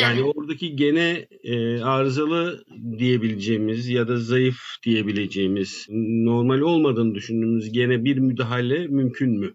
Yani 0.00 0.22
oradaki 0.22 0.76
gene 0.76 1.28
e, 1.42 1.80
arızalı 1.80 2.64
diyebileceğimiz 2.98 3.88
ya 3.88 4.08
da 4.08 4.16
zayıf 4.16 4.58
diyebileceğimiz 4.82 5.86
normal 6.24 6.60
olmadığını 6.60 7.14
düşündüğümüz 7.14 7.72
gene 7.72 8.04
bir 8.04 8.18
müdahale 8.18 8.86
mümkün 8.86 9.30
mü? 9.30 9.54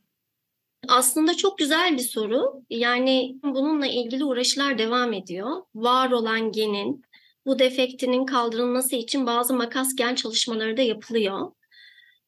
Aslında 0.87 1.37
çok 1.37 1.57
güzel 1.57 1.93
bir 1.93 2.03
soru. 2.03 2.63
Yani 2.69 3.35
bununla 3.43 3.87
ilgili 3.87 4.23
uğraşılar 4.23 4.77
devam 4.77 5.13
ediyor. 5.13 5.47
Var 5.75 6.11
olan 6.11 6.51
genin 6.51 7.03
bu 7.45 7.59
defektinin 7.59 8.25
kaldırılması 8.25 8.95
için 8.95 9.25
bazı 9.25 9.53
makas 9.53 9.95
gen 9.95 10.15
çalışmaları 10.15 10.77
da 10.77 10.81
yapılıyor. 10.81 11.51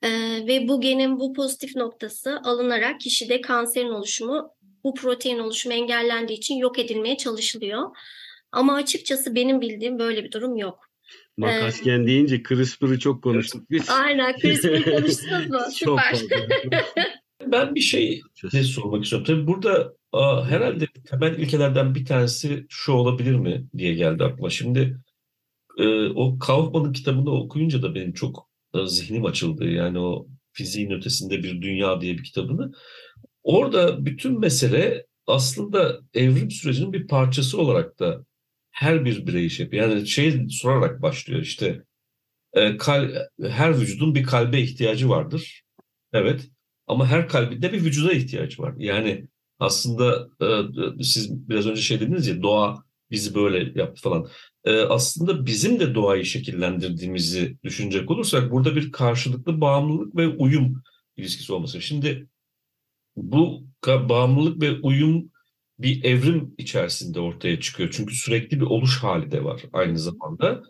Ee, 0.01 0.09
ve 0.47 0.67
bu 0.67 0.81
genin 0.81 1.19
bu 1.19 1.33
pozitif 1.33 1.75
noktası 1.75 2.41
alınarak 2.43 2.99
kişide 2.99 3.41
kanserin 3.41 3.89
oluşumu 3.89 4.52
bu 4.83 4.93
protein 4.93 5.39
oluşumu 5.39 5.75
engellendiği 5.75 6.37
için 6.37 6.55
yok 6.55 6.79
edilmeye 6.79 7.17
çalışılıyor. 7.17 7.89
Ama 8.51 8.75
açıkçası 8.75 9.35
benim 9.35 9.61
bildiğim 9.61 9.99
böyle 9.99 10.23
bir 10.23 10.31
durum 10.31 10.57
yok. 10.57 10.79
Makasgen 11.37 12.03
ee, 12.03 12.07
deyince 12.07 12.43
CRISPR'ı 12.43 12.99
çok 12.99 13.23
konuştuk 13.23 13.69
biz. 13.69 13.89
Aynen 13.89 14.35
CRISPR'ı 14.37 14.83
konuştunuz 14.95 15.49
mu? 15.49 15.59
Süper. 15.71 16.19
ben 17.51 17.75
bir 17.75 17.81
şey 17.81 18.21
ne 18.53 18.63
sormak 18.63 19.03
istiyorum. 19.03 19.25
Tabii 19.27 19.47
burada 19.47 19.93
a, 20.11 20.45
herhalde 20.45 20.87
temel 21.09 21.39
ilkelerden 21.39 21.95
bir 21.95 22.05
tanesi 22.05 22.65
şu 22.69 22.91
olabilir 22.91 23.35
mi 23.35 23.67
diye 23.77 23.93
geldi 23.93 24.23
aklıma. 24.23 24.49
Şimdi 24.49 24.97
e, 25.77 26.07
o 26.07 26.39
Kaufman'ın 26.39 26.93
kitabını 26.93 27.31
okuyunca 27.31 27.81
da 27.81 27.95
benim 27.95 28.13
çok 28.13 28.49
e, 28.75 28.87
zihnim 28.87 29.25
açıldı. 29.25 29.65
Yani 29.65 29.99
o 29.99 30.27
fiziğin 30.51 30.91
ötesinde 30.91 31.43
bir 31.43 31.61
dünya 31.61 32.01
diye 32.01 32.13
bir 32.13 32.23
kitabını. 32.23 32.71
Orada 33.43 34.05
bütün 34.05 34.39
mesele 34.39 35.05
aslında 35.27 35.99
evrim 36.13 36.51
sürecinin 36.51 36.93
bir 36.93 37.07
parçası 37.07 37.61
olarak 37.61 37.99
da 37.99 38.25
her 38.71 39.05
bir 39.05 39.27
birey 39.27 39.45
iş. 39.45 39.59
Yani 39.71 40.07
şey 40.07 40.47
sorarak 40.49 41.01
başlıyor 41.01 41.41
işte 41.41 41.83
e, 42.53 42.77
kal, 42.77 43.09
her 43.43 43.79
vücudun 43.79 44.15
bir 44.15 44.23
kalbe 44.23 44.61
ihtiyacı 44.61 45.09
vardır. 45.09 45.63
Evet 46.13 46.49
ama 46.87 47.07
her 47.07 47.27
kalbin 47.29 47.61
de 47.61 47.73
bir 47.73 47.83
vücuda 47.83 48.13
ihtiyacı 48.13 48.61
var. 48.61 48.73
Yani 48.77 49.27
aslında 49.59 50.27
e, 50.99 51.03
siz 51.03 51.49
biraz 51.49 51.67
önce 51.67 51.81
şey 51.81 51.99
dediniz 51.99 52.27
ya 52.27 52.43
doğa 52.43 52.83
bizi 53.11 53.35
böyle 53.35 53.79
yaptı 53.79 54.01
falan. 54.01 54.27
E, 54.65 54.81
aslında 54.81 55.45
bizim 55.45 55.79
de 55.79 55.95
doğayı 55.95 56.25
şekillendirdiğimizi 56.25 57.57
düşünecek 57.63 58.11
olursak 58.11 58.51
burada 58.51 58.75
bir 58.75 58.91
karşılıklı 58.91 59.61
bağımlılık 59.61 60.15
ve 60.15 60.27
uyum 60.27 60.83
ilişkisi 61.17 61.53
olması. 61.53 61.81
Şimdi 61.81 62.27
bu 63.15 63.63
bağımlılık 63.85 64.61
ve 64.61 64.71
uyum 64.71 65.31
bir 65.79 66.03
evrim 66.03 66.55
içerisinde 66.57 67.19
ortaya 67.19 67.59
çıkıyor. 67.59 67.89
Çünkü 67.93 68.15
sürekli 68.15 68.59
bir 68.59 68.65
oluş 68.65 69.03
hali 69.03 69.31
de 69.31 69.43
var 69.43 69.61
aynı 69.73 69.99
zamanda. 69.99 70.63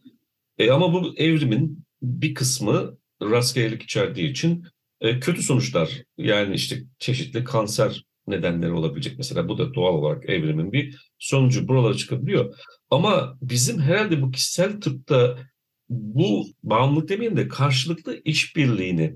E, 0.58 0.72
ama 0.72 0.94
bu 0.94 1.14
evrimin 1.18 1.86
bir 2.02 2.34
kısmı 2.34 2.98
rastgelelik 3.22 3.84
içerdiği 3.84 4.30
için 4.30 4.66
e, 5.02 5.20
kötü 5.20 5.44
sonuçlar 5.44 6.04
yani 6.18 6.56
işte 6.56 6.84
çeşitli 7.00 7.44
kanser 7.44 8.06
nedenleri 8.28 8.72
olabilecek. 8.72 9.18
Mesela 9.18 9.48
bu 9.48 9.58
da 9.58 9.74
doğal 9.74 9.94
olarak 9.94 10.30
evrimin 10.30 10.72
bir 10.72 11.12
sonucu 11.20 11.68
buralara 11.68 11.94
çıkabiliyor. 11.94 12.56
Ama 12.90 13.38
bizim 13.42 13.80
herhalde 13.80 14.22
bu 14.22 14.32
kişisel 14.32 14.82
tıpta 14.82 15.38
bu 15.90 16.46
bağımlılık 16.64 17.10
demeyeyim 17.10 17.38
de 17.38 17.48
karşılıklı 17.48 18.22
işbirliğini 18.26 19.16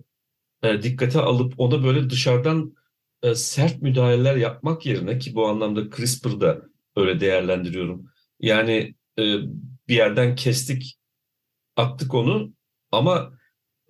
e, 0.63 0.84
dikkate 0.84 1.19
alıp 1.19 1.53
ona 1.57 1.84
böyle 1.84 2.10
dışarıdan 2.10 2.75
e, 3.24 3.36
sert 3.36 3.82
müdahaleler 3.82 4.36
yapmak 4.36 4.86
yerine 4.86 5.20
ki 5.20 5.36
bu 5.36 5.48
anlamda 5.48 5.90
CRISPR'da 5.90 6.62
öyle 6.96 7.20
değerlendiriyorum. 7.20 8.06
Yani 8.40 8.96
e, 9.20 9.24
bir 9.88 9.96
yerden 9.96 10.36
kestik, 10.36 10.98
attık 11.76 12.14
onu 12.14 12.54
ama 12.92 13.34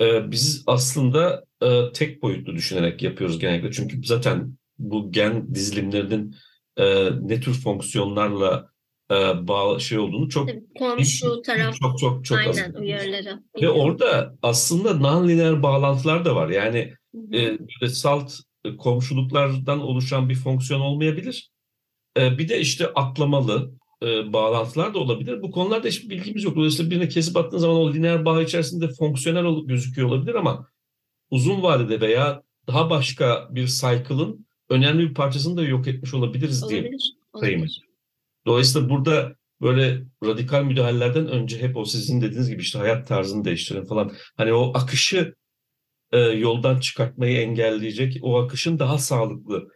e, 0.02 0.32
biz 0.32 0.64
aslında 0.68 1.46
e, 1.62 1.92
tek 1.94 2.22
boyutlu 2.24 2.56
düşünerek 2.56 3.04
yapıyoruz 3.04 3.40
genellikle. 3.40 3.72
Çünkü 3.72 4.04
zaten 4.04 4.58
bu 4.80 5.12
gen 5.12 5.56
dizilimlerinin 5.56 6.36
e, 6.78 7.10
ne 7.22 7.42
tür 7.42 7.54
fonksiyonlarla 7.54 8.70
e, 9.12 9.48
bağlı 9.48 9.82
şey 9.82 10.00
olduğunu 10.00 10.30
çok 10.30 10.50
komşu 10.80 11.42
taraf 11.42 11.76
çok 11.76 12.00
çok 12.00 12.26
çok 12.26 12.38
aynen 12.38 12.74
az. 12.74 12.76
uyarıları. 12.76 13.44
Ve 13.62 13.70
orada 13.70 14.36
aslında 14.42 14.92
non-lineer 14.92 15.64
bağlantılar 15.64 16.26
da 16.26 16.36
var. 16.36 16.50
Yani 16.50 16.94
e, 17.82 17.88
salt 17.88 18.34
komşuluklardan 18.76 19.80
oluşan 19.80 20.30
bir 20.30 20.36
fonksiyon 20.36 20.82
olmayabilir. 20.82 21.52
E, 22.18 22.38
bir 22.38 22.50
de 22.50 22.60
işte 22.60 22.88
atlamalı 22.96 23.72
e, 24.04 24.34
bağlantılar 24.34 24.94
da 24.94 25.00
olabilir. 25.00 25.42
Bu 25.42 25.52
konularda 25.52 25.88
hiçbir 25.88 26.10
bilgimiz 26.10 26.44
yok. 26.44 26.56
Dolayısıyla 26.56 26.92
birine 26.92 27.08
kesip 27.08 27.38
attığın 27.38 27.58
zaman 27.58 27.78
o 27.78 27.94
lineer 27.94 28.26
bağ 28.26 28.42
içerisinde 28.42 28.88
fonksiyonel 28.88 29.66
gözüküyor 29.66 30.08
olabilir 30.08 30.36
ama 30.36 30.68
uzun 31.32 31.64
vadede 31.64 32.02
veya 32.02 32.44
daha 32.68 32.90
başka 32.90 33.48
bir 33.52 33.68
cycle'ın 33.68 34.46
önemli 34.70 35.10
bir 35.10 35.14
parçasını 35.14 35.58
da 35.58 35.64
yok 35.64 35.88
etmiş 35.88 36.14
olabiliriz 36.14 36.64
olabilir, 36.64 36.84
diye 36.84 36.92
sayımız. 37.40 37.80
Dolayısıyla 38.46 38.90
burada 38.90 39.36
böyle 39.62 40.04
radikal 40.24 40.64
müdahalelerden 40.64 41.28
önce 41.28 41.60
hep 41.62 41.78
o 41.78 41.86
sizin 41.86 42.22
dediğiniz 42.22 42.50
gibi 42.50 42.62
işte 42.62 42.80
hayat 42.80 43.08
tarzını 43.08 43.46
değiştirin 43.46 43.86
falan. 43.86 44.12
Hani 44.38 44.54
o 44.54 44.72
akışı 44.78 45.36
e, 46.12 46.20
yoldan 46.20 46.80
çıkartmayı 46.80 47.38
engelleyecek, 47.42 48.18
o 48.22 48.40
akışın 48.40 48.80
daha 48.80 48.98
sağlıklı 48.98 49.68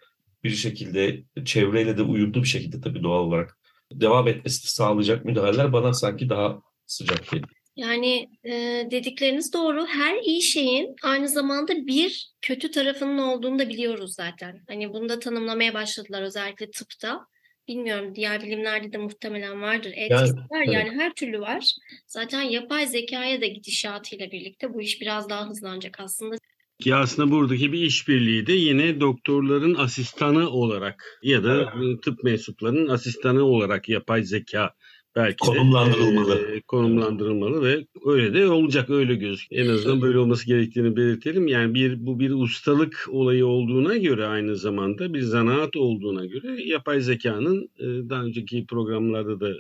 bir 0.44 0.50
şekilde 0.50 1.24
çevreyle 1.46 1.98
de 1.98 2.02
uyumlu 2.02 2.44
bir 2.44 2.48
şekilde 2.48 2.82
tabii 2.82 3.04
doğal 3.04 3.24
olarak 3.24 3.58
devam 3.94 4.28
etmesini 4.28 4.70
sağlayacak 4.70 5.26
müdahaleler 5.26 5.74
bana 5.74 5.94
sanki 5.94 6.30
daha 6.30 6.62
sıcak 6.86 7.32
geliyor. 7.32 7.50
Yani 7.76 8.30
e, 8.44 8.52
dedikleriniz 8.92 9.54
doğru. 9.54 9.86
Her 9.86 10.18
iyi 10.18 10.42
şeyin 10.42 10.96
aynı 11.04 11.30
zamanda 11.30 11.74
bir 11.88 12.34
kötü 12.42 12.72
tarafının 12.72 13.18
olduğunu 13.18 13.60
da 13.60 13.70
biliyoruz 13.70 14.14
zaten. 14.14 14.64
Hani 14.68 14.94
bunu 14.94 15.10
da 15.10 15.20
tanımlamaya 15.20 15.74
başladılar 15.74 16.22
özellikle 16.22 16.72
tıpta. 16.72 17.20
Bilmiyorum 17.68 18.16
diğer 18.16 18.44
bilimlerde 18.44 18.94
de 18.94 18.98
muhtemelen 18.98 19.62
vardır. 19.62 19.94
Etkisi 19.96 20.36
yani, 20.36 20.50
var 20.50 20.74
yani 20.74 20.90
her 20.90 21.14
türlü 21.14 21.40
var. 21.40 21.76
Zaten 22.08 22.42
yapay 22.42 22.88
zekaya 22.88 23.42
da 23.42 23.46
gidişatıyla 23.46 24.32
birlikte 24.32 24.74
bu 24.74 24.82
iş 24.82 25.02
biraz 25.02 25.30
daha 25.30 25.50
hızlanacak 25.50 26.00
aslında. 26.00 26.36
Ki 26.80 26.96
aslında 26.96 27.32
buradaki 27.32 27.74
bir 27.74 27.82
işbirliği 27.82 28.48
de 28.48 28.54
yine 28.54 29.00
doktorların 29.00 29.76
asistanı 29.76 30.50
olarak 30.50 31.20
ya 31.24 31.44
da 31.44 31.74
evet. 31.78 32.04
tıp 32.04 32.24
mensuplarının 32.24 32.88
asistanı 32.88 33.44
olarak 33.44 33.90
yapay 33.90 34.24
zeka 34.24 34.74
belki 35.16 35.38
konumlandırılmalı. 35.38 36.48
De, 36.48 36.62
konumlandırılmalı 36.62 37.64
ve 37.64 37.86
öyle 38.06 38.34
de 38.34 38.48
olacak 38.48 38.90
öyle 38.90 39.16
gözüküyor. 39.16 39.66
En 39.66 39.70
azından 39.70 40.02
böyle 40.02 40.20
olması 40.20 40.48
gerektiğini 40.48 40.96
belirtelim. 40.96 41.48
Yani 41.48 41.74
bir 41.74 42.06
bu 42.06 42.20
bir 42.20 42.32
ustalık 42.32 43.06
olayı 43.10 43.46
olduğuna 43.46 43.98
göre 43.98 44.26
aynı 44.26 44.56
zamanda 44.56 45.14
bir 45.14 45.22
zanaat 45.22 45.76
olduğuna 45.76 46.26
göre 46.26 46.64
yapay 46.66 47.02
zekanın 47.02 47.70
daha 47.80 48.24
önceki 48.24 48.66
programlarda 48.66 49.40
da 49.40 49.54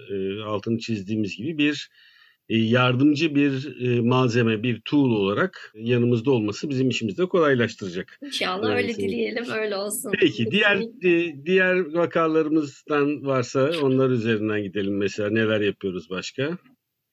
altını 0.46 0.80
çizdiğimiz 0.80 1.38
gibi 1.38 1.58
bir 1.58 1.90
yardımcı 2.58 3.36
bir 3.36 3.82
e, 3.82 4.02
malzeme, 4.02 4.64
bir 4.64 4.82
tool 4.82 5.12
olarak 5.12 5.74
yanımızda 5.76 6.32
olması 6.32 6.70
bizim 6.70 6.90
işimizi 6.90 7.18
de 7.18 7.26
kolaylaştıracak. 7.26 8.20
İnşallah 8.22 8.76
öyle 8.76 8.96
dileyelim, 8.96 9.46
öyle 9.52 9.76
olsun. 9.76 10.12
Peki 10.20 10.52
diğer 10.52 10.78
e, 11.04 11.46
diğer 11.46 11.94
vakalarımızdan 11.94 13.26
varsa 13.26 13.72
onlar 13.84 14.10
üzerinden 14.10 14.64
gidelim 14.64 14.98
mesela 14.98 15.30
neler 15.30 15.62
yapıyoruz 15.62 16.10
başka? 16.10 16.58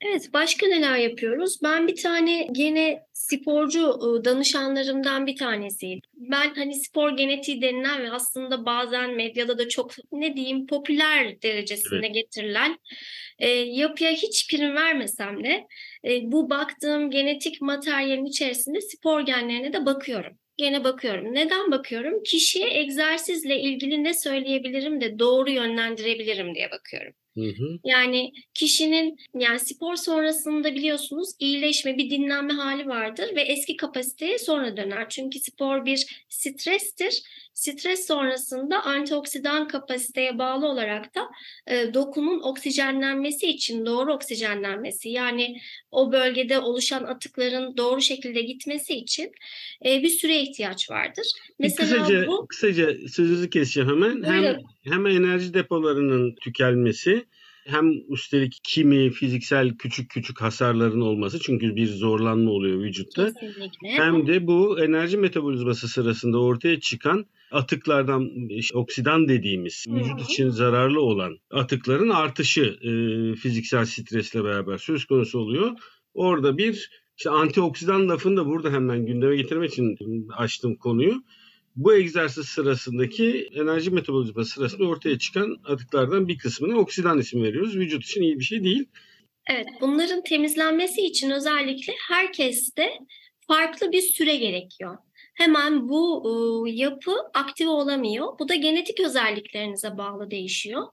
Evet, 0.01 0.31
başka 0.33 0.67
neler 0.67 0.97
yapıyoruz? 0.97 1.59
Ben 1.63 1.87
bir 1.87 1.97
tane 1.97 2.49
gene 2.53 3.03
sporcu 3.13 4.01
danışanlarımdan 4.25 5.27
bir 5.27 5.37
tanesiydim. 5.37 6.11
Ben 6.15 6.55
hani 6.55 6.75
spor 6.75 7.17
genetiği 7.17 7.63
denilen 7.63 8.03
ve 8.03 8.11
aslında 8.11 8.67
bazen 8.67 9.17
medyada 9.17 9.59
da 9.59 9.69
çok 9.69 9.91
ne 10.13 10.37
diyeyim 10.37 10.67
popüler 10.67 11.43
derecesinde 11.43 12.07
evet. 12.07 12.15
getirilen 12.15 12.79
e, 13.39 13.49
yapıya 13.49 14.11
hiç 14.13 14.51
prim 14.51 14.75
vermesem 14.77 15.45
de 15.45 15.67
e, 16.05 16.33
bu 16.33 16.51
baktığım 16.51 17.11
genetik 17.11 17.61
materyalin 17.61 18.25
içerisinde 18.25 18.81
spor 18.81 19.21
genlerine 19.21 19.73
de 19.73 19.87
bakıyorum 19.87 20.39
gene 20.59 20.85
bakıyorum. 20.85 21.35
Neden 21.35 21.71
bakıyorum? 21.71 22.23
Kişiye 22.23 22.81
egzersizle 22.81 23.61
ilgili 23.61 24.05
ne 24.05 24.15
söyleyebilirim 24.15 25.01
de 25.01 25.19
doğru 25.19 25.51
yönlendirebilirim 25.51 26.55
diye 26.55 26.71
bakıyorum. 26.71 27.13
Yani 27.85 28.33
kişinin 28.55 29.17
yani 29.35 29.59
spor 29.59 29.97
sonrasında 29.97 30.75
biliyorsunuz 30.75 31.31
iyileşme 31.39 31.99
bir 31.99 32.11
dinlenme 32.11 32.53
hali 32.53 32.87
vardır 32.87 33.37
ve 33.37 33.43
eski 33.43 33.77
kapasiteye 33.77 34.39
sonra 34.39 34.77
döner. 34.77 35.09
Çünkü 35.09 35.39
spor 35.39 35.85
bir 35.85 36.25
strestir. 36.29 37.23
Stres 37.59 38.07
sonrasında 38.07 38.83
antioksidan 38.85 39.69
kapasiteye 39.69 40.39
bağlı 40.39 40.67
olarak 40.67 41.15
da 41.15 41.29
e, 41.67 41.95
dokunun 41.95 42.41
oksijenlenmesi 42.41 43.47
için 43.47 43.87
doğru 43.87 44.13
oksijenlenmesi 44.13 45.09
yani 45.09 45.57
o 45.91 46.13
bölgede 46.13 46.59
oluşan 46.59 47.05
atıkların 47.05 47.77
doğru 47.77 48.01
şekilde 48.01 48.43
gitmesi 48.43 48.95
için 48.95 49.33
e, 49.85 50.03
bir 50.03 50.09
süre 50.09 50.41
ihtiyaç 50.41 50.91
vardır. 50.91 51.27
Mesela 51.59 52.03
kısaca, 52.03 52.27
bu, 52.27 52.47
kısaca 52.47 52.95
sözünüzü 53.09 53.51
keseceğim 53.51 53.89
hemen. 53.89 54.23
Hem, 54.23 54.57
hem 54.85 55.07
enerji 55.07 55.55
depolarının 55.55 56.35
tükenmesi 56.35 57.25
hem 57.65 58.13
üstelik 58.13 58.61
kimi 58.65 59.11
fiziksel 59.11 59.77
küçük 59.77 60.11
küçük 60.11 60.41
hasarların 60.41 61.01
olması 61.01 61.41
çünkü 61.41 61.77
bir 61.77 61.87
zorlanma 61.87 62.51
oluyor 62.51 62.83
vücutta. 62.83 63.25
Kesinlikle. 63.27 63.89
Hem 63.89 64.27
de 64.27 64.47
bu 64.47 64.81
enerji 64.85 65.17
metabolizması 65.17 65.89
sırasında 65.89 66.41
ortaya 66.41 66.81
çıkan 66.81 67.27
atıklardan 67.51 68.49
işte, 68.49 68.79
oksidan 68.79 69.29
dediğimiz 69.29 69.85
vücut 69.89 70.21
için 70.23 70.51
zararlı 70.51 71.01
olan 71.01 71.39
atıkların 71.51 72.09
artışı 72.09 72.79
e, 72.83 72.91
fiziksel 73.35 73.85
stresle 73.85 74.45
beraber 74.45 74.79
söz 74.79 75.05
konusu 75.05 75.39
oluyor. 75.39 75.71
Orada 76.15 76.59
bir 76.59 76.91
işte 77.17 77.31
antioksidan 77.31 78.09
lafını 78.09 78.37
da 78.37 78.47
burada 78.47 78.73
hemen 78.73 79.07
gündeme 79.07 79.37
getirmek 79.37 79.73
için 79.73 79.97
açtım 80.37 80.77
konuyu 80.77 81.23
bu 81.79 81.95
egzersiz 81.95 82.49
sırasındaki 82.49 83.49
enerji 83.53 83.91
metabolizması 83.91 84.51
sırasında 84.51 84.85
ortaya 84.85 85.19
çıkan 85.19 85.57
atıklardan 85.65 86.29
bir 86.29 86.39
kısmına 86.39 86.79
oksidan 86.79 87.19
isim 87.19 87.43
veriyoruz. 87.43 87.77
Vücut 87.77 88.05
için 88.05 88.23
iyi 88.23 88.39
bir 88.39 88.45
şey 88.45 88.65
değil. 88.65 88.85
Evet, 89.51 89.67
bunların 89.81 90.23
temizlenmesi 90.23 91.01
için 91.01 91.31
özellikle 91.31 91.93
herkeste 92.09 92.91
farklı 93.47 93.93
bir 93.93 94.01
süre 94.01 94.37
gerekiyor. 94.37 94.97
Hemen 95.39 95.89
bu 95.89 96.25
e, 96.27 96.71
yapı 96.71 97.17
aktive 97.35 97.69
olamıyor. 97.69 98.39
Bu 98.39 98.49
da 98.49 98.55
genetik 98.55 99.01
özelliklerinize 99.01 99.99
bağlı 99.99 100.31
değişiyor. 100.31 100.87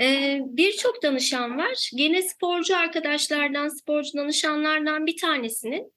E, 0.00 0.38
Birçok 0.44 1.02
danışan 1.02 1.58
var. 1.58 1.90
Gene 1.96 2.22
sporcu 2.22 2.76
arkadaşlardan, 2.76 3.68
sporcu 3.68 4.18
danışanlardan 4.18 5.06
bir 5.06 5.16
tanesinin 5.16 5.92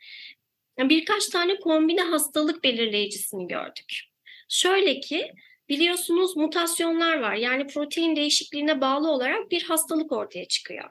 birkaç 0.79 1.27
tane 1.27 1.59
kombine 1.59 2.01
hastalık 2.01 2.63
belirleyicisini 2.63 3.47
gördük. 3.47 4.01
Şöyle 4.49 4.99
ki 4.99 5.31
biliyorsunuz 5.69 6.37
mutasyonlar 6.37 7.19
var. 7.19 7.35
Yani 7.35 7.67
protein 7.67 8.15
değişikliğine 8.15 8.81
bağlı 8.81 9.11
olarak 9.11 9.51
bir 9.51 9.63
hastalık 9.63 10.11
ortaya 10.11 10.45
çıkıyor. 10.45 10.89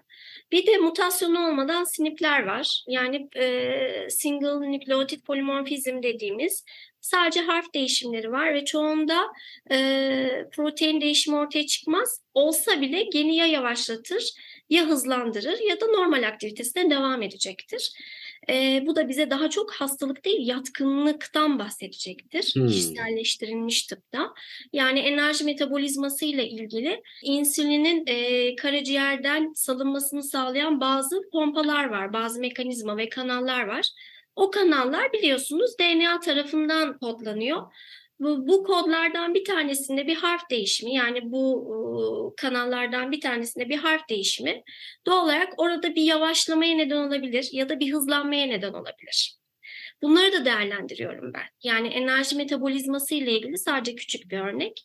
Bir 0.52 0.66
de 0.66 0.76
mutasyon 0.76 1.34
olmadan 1.34 1.84
sinipler 1.84 2.46
var. 2.46 2.84
Yani 2.88 3.28
e, 3.36 4.10
single 4.10 4.72
nükleotit 4.72 5.24
polimorfizm 5.24 6.02
dediğimiz 6.02 6.64
sadece 7.00 7.40
harf 7.40 7.74
değişimleri 7.74 8.32
var 8.32 8.54
ve 8.54 8.64
çoğunda 8.64 9.26
e, 9.70 10.48
protein 10.52 11.00
değişimi 11.00 11.36
ortaya 11.36 11.66
çıkmaz. 11.66 12.20
Olsa 12.34 12.80
bile 12.80 13.02
geni 13.02 13.36
ya 13.36 13.46
yavaşlatır 13.46 14.32
ya 14.70 14.86
hızlandırır 14.86 15.58
ya 15.68 15.80
da 15.80 15.86
normal 15.86 16.28
aktivitesine 16.28 16.90
devam 16.90 17.22
edecektir. 17.22 17.92
E, 18.50 18.82
bu 18.86 18.96
da 18.96 19.08
bize 19.08 19.30
daha 19.30 19.50
çok 19.50 19.72
hastalık 19.72 20.24
değil 20.24 20.48
yatkınlıktan 20.48 21.58
bahsedecektir. 21.58 22.52
Hmm. 22.54 22.66
Kişiselleştirilmiş 22.66 23.86
tıpta. 23.86 24.34
Yani 24.72 24.98
enerji 25.00 25.44
metabolizması 25.44 26.24
ile 26.24 26.48
ilgili 26.48 27.02
insülinin 27.22 28.04
e, 28.06 28.56
karaciğerden 28.56 29.52
salınmasını 29.54 30.22
sağlayan 30.22 30.80
bazı 30.80 31.20
pompalar 31.32 31.84
var, 31.84 32.12
bazı 32.12 32.40
mekanizma 32.40 32.96
ve 32.96 33.08
kanallar 33.08 33.66
var. 33.66 33.90
O 34.36 34.50
kanallar 34.50 35.12
biliyorsunuz 35.12 35.70
DNA 35.80 36.20
tarafından 36.20 36.98
kodlanıyor. 36.98 37.62
Bu, 38.20 38.48
bu 38.48 38.64
kodlardan 38.64 39.34
bir 39.34 39.44
tanesinde 39.44 40.06
bir 40.06 40.16
harf 40.16 40.50
değişimi 40.50 40.94
yani 40.94 41.32
bu 41.32 42.34
kanallardan 42.36 43.12
bir 43.12 43.20
tanesinde 43.20 43.68
bir 43.68 43.76
harf 43.76 44.08
değişimi 44.08 44.62
doğal 45.06 45.24
olarak 45.24 45.52
orada 45.56 45.94
bir 45.94 46.02
yavaşlamaya 46.02 46.76
neden 46.76 46.96
olabilir 46.96 47.48
ya 47.52 47.68
da 47.68 47.80
bir 47.80 47.92
hızlanmaya 47.92 48.46
neden 48.46 48.72
olabilir. 48.72 49.36
Bunları 50.02 50.32
da 50.32 50.44
değerlendiriyorum 50.44 51.34
ben. 51.34 51.46
Yani 51.62 51.88
enerji 51.88 52.36
metabolizması 52.36 53.14
ile 53.14 53.32
ilgili 53.32 53.58
sadece 53.58 53.94
küçük 53.94 54.30
bir 54.30 54.38
örnek. 54.38 54.84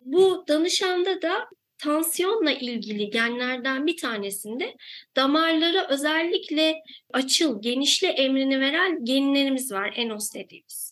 Bu 0.00 0.44
danışanda 0.48 1.22
da 1.22 1.48
tansiyonla 1.78 2.50
ilgili 2.52 3.10
genlerden 3.10 3.86
bir 3.86 3.96
tanesinde 3.96 4.76
damarlara 5.16 5.88
özellikle 5.88 6.82
açıl, 7.12 7.62
genişle 7.62 8.08
emrini 8.08 8.60
veren 8.60 9.04
genlerimiz 9.04 9.72
var, 9.72 9.92
enos 9.96 10.34
dediğimiz. 10.34 10.87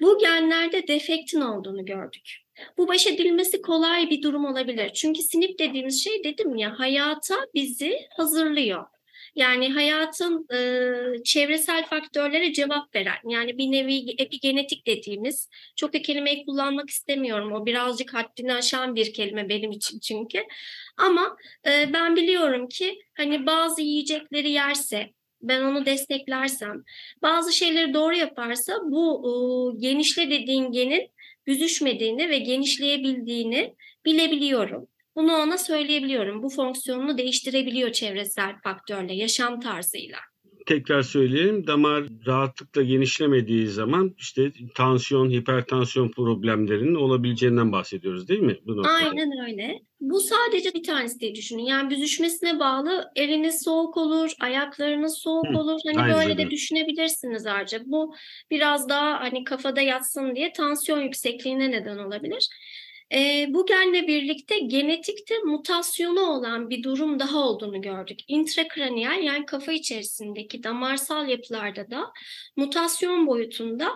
Bu 0.00 0.18
genlerde 0.18 0.88
defektin 0.88 1.40
olduğunu 1.40 1.84
gördük. 1.84 2.36
Bu 2.78 2.88
baş 2.88 3.06
edilmesi 3.06 3.62
kolay 3.62 4.10
bir 4.10 4.22
durum 4.22 4.44
olabilir. 4.44 4.92
Çünkü 4.92 5.22
sinip 5.22 5.58
dediğimiz 5.58 6.04
şey 6.04 6.24
dedim 6.24 6.56
ya 6.56 6.78
hayata 6.78 7.36
bizi 7.54 7.98
hazırlıyor. 8.16 8.86
Yani 9.34 9.72
hayatın 9.72 10.46
e, 10.54 11.22
çevresel 11.24 11.86
faktörlere 11.86 12.52
cevap 12.52 12.94
veren 12.94 13.18
yani 13.28 13.58
bir 13.58 13.72
nevi 13.72 14.14
epigenetik 14.18 14.86
dediğimiz 14.86 15.48
çok 15.76 15.92
da 15.92 16.02
kelimeyi 16.02 16.44
kullanmak 16.44 16.90
istemiyorum. 16.90 17.52
O 17.52 17.66
birazcık 17.66 18.14
haddini 18.14 18.54
aşan 18.54 18.94
bir 18.94 19.12
kelime 19.12 19.48
benim 19.48 19.70
için 19.70 19.98
çünkü. 19.98 20.44
Ama 20.96 21.36
e, 21.66 21.92
ben 21.92 22.16
biliyorum 22.16 22.68
ki 22.68 22.98
hani 23.16 23.46
bazı 23.46 23.82
yiyecekleri 23.82 24.50
yerse 24.50 25.10
ben 25.42 25.62
onu 25.62 25.86
desteklersem, 25.86 26.84
bazı 27.22 27.52
şeyleri 27.52 27.94
doğru 27.94 28.16
yaparsa 28.16 28.78
bu 28.84 29.22
e, 29.24 29.32
genişle 29.80 30.30
dediğin 30.30 30.72
genin 30.72 31.10
büzüşmediğini 31.46 32.28
ve 32.28 32.38
genişleyebildiğini 32.38 33.74
bilebiliyorum. 34.04 34.88
Bunu 35.16 35.32
ona 35.32 35.58
söyleyebiliyorum. 35.58 36.42
Bu 36.42 36.48
fonksiyonunu 36.48 37.18
değiştirebiliyor 37.18 37.92
çevresel 37.92 38.54
faktörle, 38.64 39.14
yaşam 39.14 39.60
tarzıyla 39.60 40.18
tekrar 40.70 41.02
söyleyelim. 41.02 41.66
Damar 41.66 42.04
rahatlıkla 42.26 42.82
genişlemediği 42.82 43.66
zaman 43.66 44.14
işte 44.18 44.52
tansiyon, 44.74 45.30
hipertansiyon 45.30 46.08
problemlerinin 46.08 46.94
olabileceğinden 46.94 47.72
bahsediyoruz 47.72 48.28
değil 48.28 48.40
mi? 48.40 48.58
Bu 48.66 48.82
Aynen 48.86 49.30
öyle. 49.48 49.78
Bu 50.00 50.20
sadece 50.20 50.74
bir 50.74 50.82
tanesi 50.82 51.20
diye 51.20 51.34
düşünün. 51.34 51.62
Yani 51.62 51.90
büzüşmesine 51.90 52.60
bağlı 52.60 53.10
eliniz 53.16 53.62
soğuk 53.64 53.96
olur, 53.96 54.30
ayaklarınız 54.40 55.18
soğuk 55.18 55.46
Hı, 55.46 55.58
olur. 55.58 55.80
Hani 55.86 56.14
böyle 56.14 56.38
de 56.38 56.50
düşünebilirsiniz 56.50 57.46
ayrıca. 57.46 57.80
Bu 57.86 58.14
biraz 58.50 58.88
daha 58.88 59.20
hani 59.20 59.44
kafada 59.44 59.80
yatsın 59.80 60.34
diye 60.34 60.52
tansiyon 60.52 61.00
yüksekliğine 61.00 61.70
neden 61.70 61.98
olabilir. 61.98 62.48
E, 63.14 63.46
bu 63.48 63.66
genle 63.66 64.06
birlikte 64.06 64.58
genetikte 64.58 65.38
mutasyonu 65.38 66.20
olan 66.20 66.70
bir 66.70 66.82
durum 66.82 67.18
daha 67.18 67.38
olduğunu 67.38 67.82
gördük. 67.82 68.20
Intrakraniyal 68.28 69.22
yani 69.22 69.46
kafa 69.46 69.72
içerisindeki 69.72 70.62
damarsal 70.62 71.28
yapılarda 71.28 71.90
da 71.90 72.12
mutasyon 72.56 73.26
boyutunda 73.26 73.90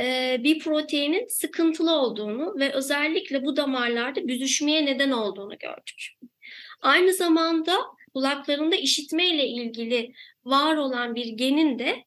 e, 0.00 0.36
bir 0.44 0.58
proteinin 0.58 1.26
sıkıntılı 1.28 1.94
olduğunu 1.94 2.54
ve 2.58 2.72
özellikle 2.72 3.44
bu 3.44 3.56
damarlarda 3.56 4.28
büzüşmeye 4.28 4.86
neden 4.86 5.10
olduğunu 5.10 5.58
gördük. 5.58 6.12
Aynı 6.80 7.12
zamanda 7.12 7.72
kulaklarında 8.14 8.76
işitme 8.76 9.28
ile 9.28 9.46
ilgili 9.46 10.12
var 10.44 10.76
olan 10.76 11.14
bir 11.14 11.26
genin 11.26 11.78
de 11.78 12.04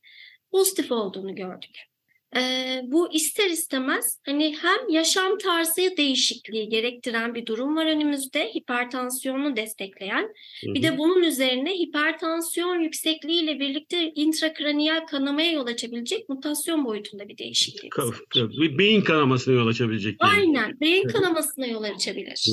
pozitif 0.52 0.92
olduğunu 0.92 1.36
gördük. 1.36 1.89
Ee, 2.38 2.82
bu 2.84 3.14
ister 3.14 3.50
istemez 3.50 4.20
hani 4.26 4.56
hem 4.62 4.90
yaşam 4.90 5.38
tarzı 5.38 5.98
değişikliği 5.98 6.70
gerektiren 6.70 7.36
bir 7.36 7.46
durum 7.46 7.76
var 7.76 7.86
önümüzde 7.86 8.54
hipertansiyonu 8.56 9.56
destekleyen 9.56 10.34
Hı-hı. 10.64 10.74
bir 10.74 10.84
de 10.84 10.98
bunun 10.98 11.24
üzerine 11.24 11.74
hipertansiyon 11.74 12.80
yüksekliğiyle 12.80 13.60
birlikte 13.60 14.12
intrakraniyal 14.16 15.06
kanamaya 15.06 15.52
yol 15.52 15.68
açabilecek 15.68 16.30
mutasyon 16.30 16.86
boyutunda 16.86 17.30
bir 17.30 17.38
değişiklik. 17.38 17.94
Bir 18.36 18.78
beyin 18.78 19.02
kanamasına 19.02 19.54
yol 19.54 19.68
açabilecek. 19.68 20.18
Yani. 20.22 20.32
Aynen 20.32 20.80
beyin 20.80 21.08
kanamasına 21.08 21.66
yol 21.66 21.84
açabilir. 21.84 22.46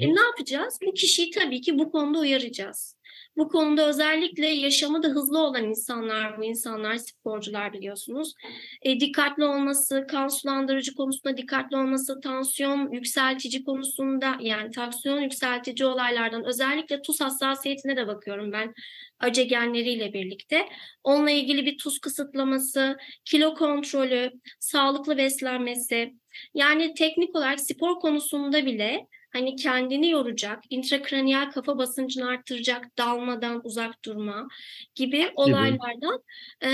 E, 0.00 0.14
ne 0.14 0.20
yapacağız? 0.20 0.78
Bu 0.86 0.94
kişiyi 0.94 1.30
tabii 1.30 1.60
ki 1.60 1.78
bu 1.78 1.90
konuda 1.90 2.18
uyaracağız. 2.18 2.99
Bu 3.40 3.48
konuda 3.48 3.88
özellikle 3.88 4.46
yaşamı 4.46 5.02
da 5.02 5.08
hızlı 5.08 5.38
olan 5.38 5.64
insanlar 5.64 6.38
bu 6.38 6.44
insanlar 6.44 6.96
sporcular 6.96 7.72
biliyorsunuz. 7.72 8.34
E, 8.82 9.00
dikkatli 9.00 9.44
olması, 9.44 10.06
kan 10.10 10.28
sulandırıcı 10.28 10.94
konusunda 10.94 11.36
dikkatli 11.36 11.76
olması, 11.76 12.20
tansiyon 12.20 12.92
yükseltici 12.92 13.64
konusunda 13.64 14.36
yani 14.40 14.70
tansiyon 14.70 15.20
yükseltici 15.20 15.86
olaylardan 15.86 16.44
özellikle 16.44 17.02
tuz 17.02 17.20
hassasiyetine 17.20 17.96
de 17.96 18.06
bakıyorum 18.06 18.52
ben 18.52 18.74
acı 19.20 19.42
genleriyle 19.42 20.12
birlikte. 20.12 20.68
Onunla 21.04 21.30
ilgili 21.30 21.66
bir 21.66 21.78
tuz 21.78 21.98
kısıtlaması, 21.98 22.96
kilo 23.24 23.54
kontrolü, 23.54 24.30
sağlıklı 24.58 25.16
beslenmesi. 25.16 26.14
Yani 26.54 26.94
teknik 26.94 27.36
olarak 27.36 27.60
spor 27.60 28.00
konusunda 28.00 28.66
bile 28.66 29.06
hani 29.32 29.56
kendini 29.56 30.10
yoracak, 30.10 30.62
intrakraniyal 30.70 31.50
kafa 31.50 31.78
basıncını 31.78 32.28
arttıracak, 32.28 32.98
dalmadan 32.98 33.60
uzak 33.64 34.04
durma 34.04 34.48
gibi 34.94 35.32
olaylardan 35.36 36.22
e, 36.64 36.70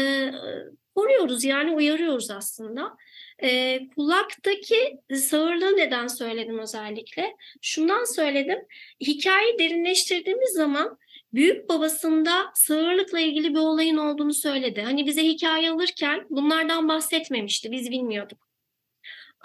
koruyoruz 0.95 1.45
yani 1.45 1.71
uyarıyoruz 1.71 2.31
aslında. 2.31 2.97
E, 3.43 3.81
kulaktaki 3.89 4.99
sağırlığı 5.15 5.77
neden 5.77 6.07
söyledim 6.07 6.59
özellikle? 6.59 7.37
Şundan 7.63 8.05
söyledim. 8.05 8.59
Hikayeyi 9.01 9.59
derinleştirdiğimiz 9.59 10.51
zaman 10.51 10.99
büyük 11.35 11.69
babasında 11.69 12.51
sağırlıkla 12.55 13.21
ilgili 13.21 13.51
bir 13.51 13.59
olayın 13.59 13.97
olduğunu 13.97 14.35
söyledi. 14.35 14.83
Hani 14.83 15.07
bize 15.07 15.23
hikaye 15.23 15.71
alırken 15.71 16.27
bunlardan 16.31 16.89
bahsetmemişti. 16.89 17.73
Biz 17.73 17.91
bilmiyorduk. 17.91 18.46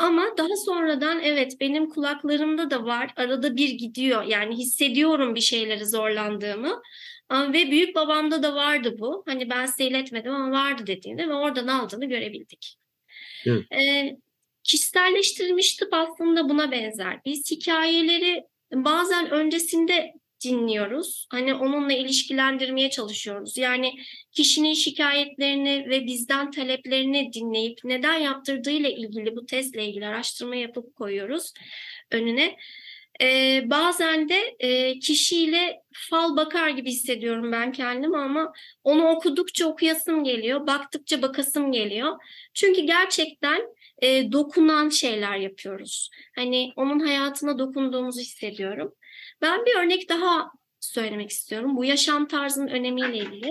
Ama 0.02 0.38
daha 0.38 0.56
sonradan 0.66 1.20
evet 1.24 1.58
benim 1.60 1.90
kulaklarımda 1.90 2.72
da 2.72 2.86
var. 2.86 3.14
Arada 3.16 3.56
bir 3.56 3.70
gidiyor. 3.70 4.24
Yani 4.24 4.58
hissediyorum 4.58 5.36
bir 5.36 5.42
şeyleri 5.42 5.86
zorlandığımı. 5.86 6.82
Ve 7.32 7.72
büyük 7.72 7.96
babamda 7.96 8.44
da 8.44 8.56
vardı 8.56 8.96
bu. 9.00 9.24
Hani 9.28 9.50
ben 9.50 9.66
size 9.66 9.84
iletmedim 9.84 10.34
ama 10.34 10.52
vardı 10.52 10.84
dediğinde 10.88 11.30
ve 11.30 11.34
oradan 11.34 11.68
aldığını 11.68 12.06
görebildik. 12.06 12.78
Evet. 13.46 13.72
Ee, 13.72 14.18
kişiselleştirilmiş 14.64 15.76
tıp 15.76 15.94
aslında 15.94 16.50
buna 16.50 16.72
benzer. 16.72 17.20
Biz 17.26 17.52
hikayeleri 17.52 18.44
bazen 18.74 19.30
öncesinde 19.30 20.14
dinliyoruz. 20.44 21.28
Hani 21.32 21.54
onunla 21.54 21.94
ilişkilendirmeye 21.94 22.90
çalışıyoruz. 22.90 23.58
Yani 23.58 23.94
kişinin 24.32 24.74
şikayetlerini 24.74 25.86
ve 25.90 26.06
bizden 26.06 26.52
taleplerini 26.52 27.34
dinleyip 27.34 27.80
neden 27.84 28.18
yaptırdığıyla 28.18 28.90
ilgili 28.90 29.36
bu 29.36 29.46
testle 29.46 29.86
ilgili 29.86 30.08
araştırma 30.08 30.56
yapıp 30.56 30.96
koyuyoruz 30.96 31.54
önüne. 32.12 32.58
Ee, 33.22 33.64
bazen 33.66 34.30
de 34.30 34.56
e, 34.60 35.00
kişiyle 35.00 35.82
fal 36.10 36.36
bakar 36.36 36.70
gibi 36.70 36.90
hissediyorum 36.90 37.52
ben 37.52 37.72
kendimi 37.72 38.18
ama 38.18 38.54
onu 38.84 39.10
okudukça 39.10 39.68
okuyasım 39.68 40.24
geliyor, 40.24 40.68
baktıkça 40.68 41.22
bakasım 41.22 41.72
geliyor. 41.72 42.18
Çünkü 42.54 42.82
gerçekten 42.82 43.62
e, 44.02 44.32
dokunan 44.32 44.90
şeyler 44.90 45.38
yapıyoruz. 45.38 46.10
Hani 46.36 46.72
onun 46.76 47.00
hayatına 47.00 47.60
dokunduğumuzu 47.60 48.22
hissediyorum. 48.22 48.94
Ben 49.42 49.66
bir 49.66 49.76
örnek 49.76 50.10
daha 50.10 50.52
söylemek 50.80 51.30
istiyorum. 51.30 51.78
Bu 51.78 51.86
yaşam 51.86 52.28
tarzının 52.28 52.68
önemiyle 52.68 53.18
ilgili. 53.18 53.50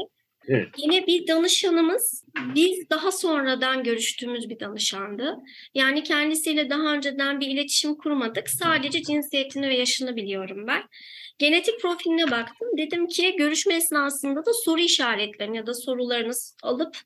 Evet. 0.48 0.68
Yine 0.78 1.06
bir 1.06 1.26
danışanımız 1.26 2.24
biz 2.54 2.90
daha 2.90 3.12
sonradan 3.12 3.84
görüştüğümüz 3.84 4.48
bir 4.48 4.60
danışandı. 4.60 5.36
Yani 5.74 6.02
kendisiyle 6.02 6.70
daha 6.70 6.94
önceden 6.94 7.40
bir 7.40 7.46
iletişim 7.46 7.94
kurmadık. 7.94 8.50
Sadece 8.50 9.02
cinsiyetini 9.02 9.68
ve 9.68 9.76
yaşını 9.76 10.16
biliyorum 10.16 10.66
ben. 10.66 10.82
Genetik 11.38 11.80
profiline 11.80 12.30
baktım. 12.30 12.68
Dedim 12.78 13.06
ki 13.06 13.36
görüşme 13.36 13.74
esnasında 13.74 14.46
da 14.46 14.52
soru 14.54 14.80
işaretlerini 14.80 15.56
ya 15.56 15.66
da 15.66 15.74
sorularınız 15.74 16.56
alıp 16.62 16.98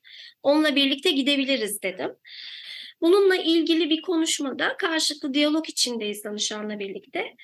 onunla 0.43 0.75
birlikte 0.75 1.11
gidebiliriz 1.11 1.81
dedim. 1.81 2.11
Bununla 3.01 3.35
ilgili 3.35 3.89
bir 3.89 4.01
konuşmada 4.01 4.77
karşılıklı 4.77 5.33
diyalog 5.33 5.69
içindeyiz 5.69 6.23
danışanla 6.23 6.79
birlikte 6.79 7.35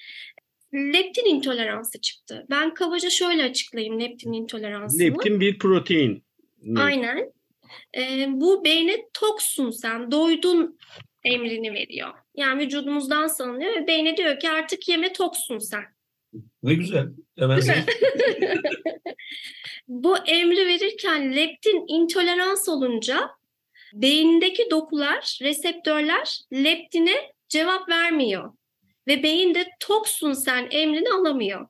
leptin 0.74 1.26
intoleransı 1.26 2.02
çıktı. 2.02 2.46
Ben 2.50 2.74
kabaca 2.74 3.10
şöyle 3.10 3.44
açıklayayım 3.44 4.00
leptin 4.00 4.34
intoleransını. 4.34 5.04
Leptin 5.04 5.40
bir 5.40 5.60
protein. 5.60 6.24
Aynen. 6.78 7.34
Ee, 7.98 8.26
bu 8.30 8.66
beyne 8.66 8.98
toksun 9.14 9.72
sen, 9.72 10.12
doydun 10.12 10.78
emrini 11.24 11.74
veriyor. 11.74 12.10
Yani 12.36 12.64
vücudumuzdan 12.64 13.28
salınıyor 13.28 13.76
ve 13.76 13.88
beyne 13.88 14.18
diyor 14.18 14.40
ki 14.40 14.50
artık 14.50 14.90
yeme 14.90 15.14
toksun 15.14 15.58
sen. 15.58 15.84
Ne 16.64 16.74
güzel. 16.74 17.08
Hemen 17.40 17.56
güzel. 17.56 17.86
bu 19.88 20.18
emri 20.18 20.68
verirken 20.68 21.36
leptin 21.36 21.86
intolerans 21.88 22.70
olunca 22.70 23.30
beyindeki 23.94 24.70
dokular, 24.72 25.40
reseptörler 25.42 26.40
leptine 26.54 27.32
cevap 27.50 27.90
vermiyor. 27.90 28.54
Ve 29.08 29.24
beyin 29.24 29.56
de 29.56 29.68
toksun 29.80 30.34
sen 30.34 30.68
emrini 30.72 31.10
alamıyor. 31.10 31.68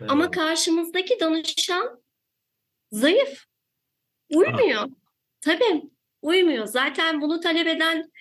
Evet. 0.00 0.10
Ama 0.10 0.30
karşımızdaki 0.30 1.20
danışan 1.20 2.02
zayıf. 2.92 3.44
Uymuyor. 4.30 4.82
Ah. 4.82 4.88
Tabii 5.40 5.82
uymuyor. 6.22 6.66
Zaten 6.66 7.20
bunu 7.20 7.40
talep 7.40 7.66
eden 7.66 8.12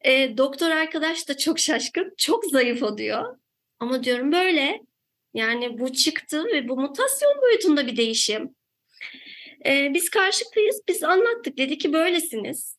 e, 0.00 0.36
doktor 0.36 0.70
arkadaş 0.70 1.28
da 1.28 1.36
çok 1.36 1.58
şaşkın. 1.58 2.14
Çok 2.18 2.44
zayıf 2.44 2.82
o 2.82 2.98
diyor. 2.98 3.38
Ama 3.80 4.04
diyorum 4.04 4.32
böyle. 4.32 4.80
Yani 5.34 5.78
bu 5.78 5.92
çıktı 5.92 6.44
ve 6.44 6.68
bu 6.68 6.80
mutasyon 6.80 7.42
boyutunda 7.42 7.86
bir 7.86 7.96
değişim. 7.96 8.54
E, 9.66 9.94
biz 9.94 10.10
karşılıklıyız. 10.10 10.80
Biz 10.88 11.02
anlattık. 11.02 11.58
Dedi 11.58 11.78
ki 11.78 11.92
böylesiniz. 11.92 12.76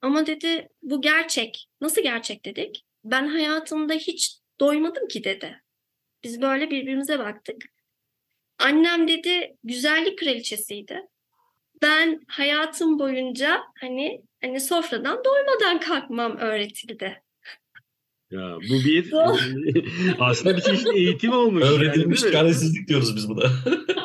Ama 0.00 0.26
dedi 0.26 0.68
bu 0.82 1.00
gerçek. 1.00 1.68
Nasıl 1.80 2.02
gerçek 2.02 2.44
dedik? 2.44 2.84
Ben 3.04 3.28
hayatımda 3.28 3.94
hiç 3.94 4.38
doymadım 4.60 5.08
ki 5.08 5.24
dedi. 5.24 5.62
Biz 6.24 6.42
böyle 6.42 6.70
birbirimize 6.70 7.18
baktık. 7.18 7.56
Annem 8.58 9.08
dedi 9.08 9.56
güzellik 9.64 10.18
kraliçesiydi. 10.18 11.00
Ben 11.82 12.20
hayatım 12.28 12.98
boyunca 12.98 13.62
hani 13.80 14.22
hani 14.42 14.60
sofradan 14.60 15.24
doymadan 15.24 15.80
kalkmam 15.80 16.36
öğretildi. 16.36 17.22
Ya 18.30 18.56
bu 18.70 18.74
bir 18.84 19.12
aslında 20.18 20.56
bir 20.56 20.62
çeşit 20.62 20.86
eğitim 20.94 21.32
olmuş. 21.32 21.64
Öğretilmiş 21.64 22.22
yani, 22.22 22.32
çaresizlik 22.32 22.88
diyoruz 22.88 23.16
biz 23.16 23.28
buna. 23.28 23.42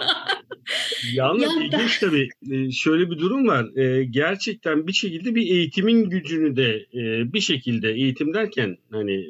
Yalnız 1.14 1.44
ya 1.44 1.64
ilginç 1.64 2.02
ben... 2.02 2.10
tabii 2.10 2.30
e, 2.52 2.72
şöyle 2.72 3.12
bir 3.12 3.20
durum 3.20 3.48
var. 3.48 3.78
E, 3.78 4.04
gerçekten 4.04 4.88
bir 4.88 4.94
şekilde 4.94 5.36
bir 5.36 5.52
eğitimin 5.52 6.10
gücünü 6.10 6.56
de 6.56 6.86
e, 6.94 7.34
bir 7.34 7.42
şekilde 7.42 7.92
eğitim 7.92 8.34
derken 8.34 8.78
hani 8.92 9.26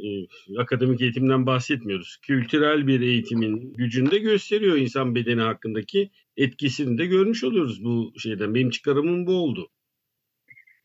akademik 0.57 1.01
eğitimden 1.01 1.45
bahsetmiyoruz. 1.45 2.17
Kültürel 2.21 2.87
bir 2.87 3.01
eğitimin 3.01 3.73
gücünü 3.73 4.11
de 4.11 4.17
gösteriyor 4.17 4.77
insan 4.77 5.15
bedeni 5.15 5.41
hakkındaki 5.41 6.09
etkisini 6.37 6.97
de 6.97 7.05
görmüş 7.05 7.43
oluyoruz 7.43 7.83
bu 7.83 8.13
şeyden. 8.19 8.55
Benim 8.55 8.69
çıkarımım 8.69 9.27
bu 9.27 9.31
oldu. 9.31 9.69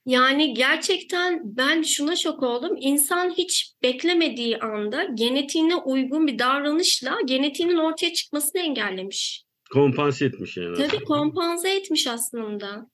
Yani 0.06 0.54
gerçekten 0.54 1.40
ben 1.44 1.82
şuna 1.82 2.16
şok 2.16 2.42
oldum. 2.42 2.76
İnsan 2.80 3.30
hiç 3.30 3.72
beklemediği 3.82 4.58
anda 4.58 5.04
genetiğine 5.04 5.76
uygun 5.76 6.26
bir 6.26 6.38
davranışla 6.38 7.18
genetiğinin 7.26 7.76
ortaya 7.76 8.12
çıkmasını 8.12 8.62
engellemiş. 8.62 9.44
Kompanse 9.72 10.24
etmiş 10.24 10.56
yani. 10.56 10.76
Tabii 10.76 11.04
kompanse 11.04 11.70
etmiş 11.70 12.06
aslında. 12.06 12.86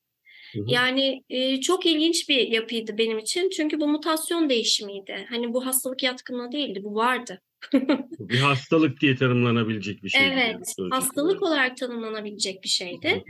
Yani 0.54 1.24
e, 1.30 1.60
çok 1.60 1.86
ilginç 1.86 2.28
bir 2.28 2.48
yapıydı 2.48 2.98
benim 2.98 3.18
için. 3.18 3.50
Çünkü 3.50 3.80
bu 3.80 3.88
mutasyon 3.88 4.50
değişimiydi. 4.50 5.26
Hani 5.28 5.54
bu 5.54 5.66
hastalık 5.66 6.02
yatkınlığı 6.02 6.52
değildi, 6.52 6.80
bu 6.84 6.94
vardı. 6.94 7.40
Bir 8.18 8.38
hastalık 8.38 9.00
diye 9.00 9.16
tanımlanabilecek 9.16 10.02
bir 10.02 10.08
şey. 10.08 10.26
Evet, 10.26 10.74
hastalık 10.90 11.42
olarak 11.42 11.76
tanımlanabilecek 11.76 12.62
bir 12.64 12.68
şeydi. 12.68 13.24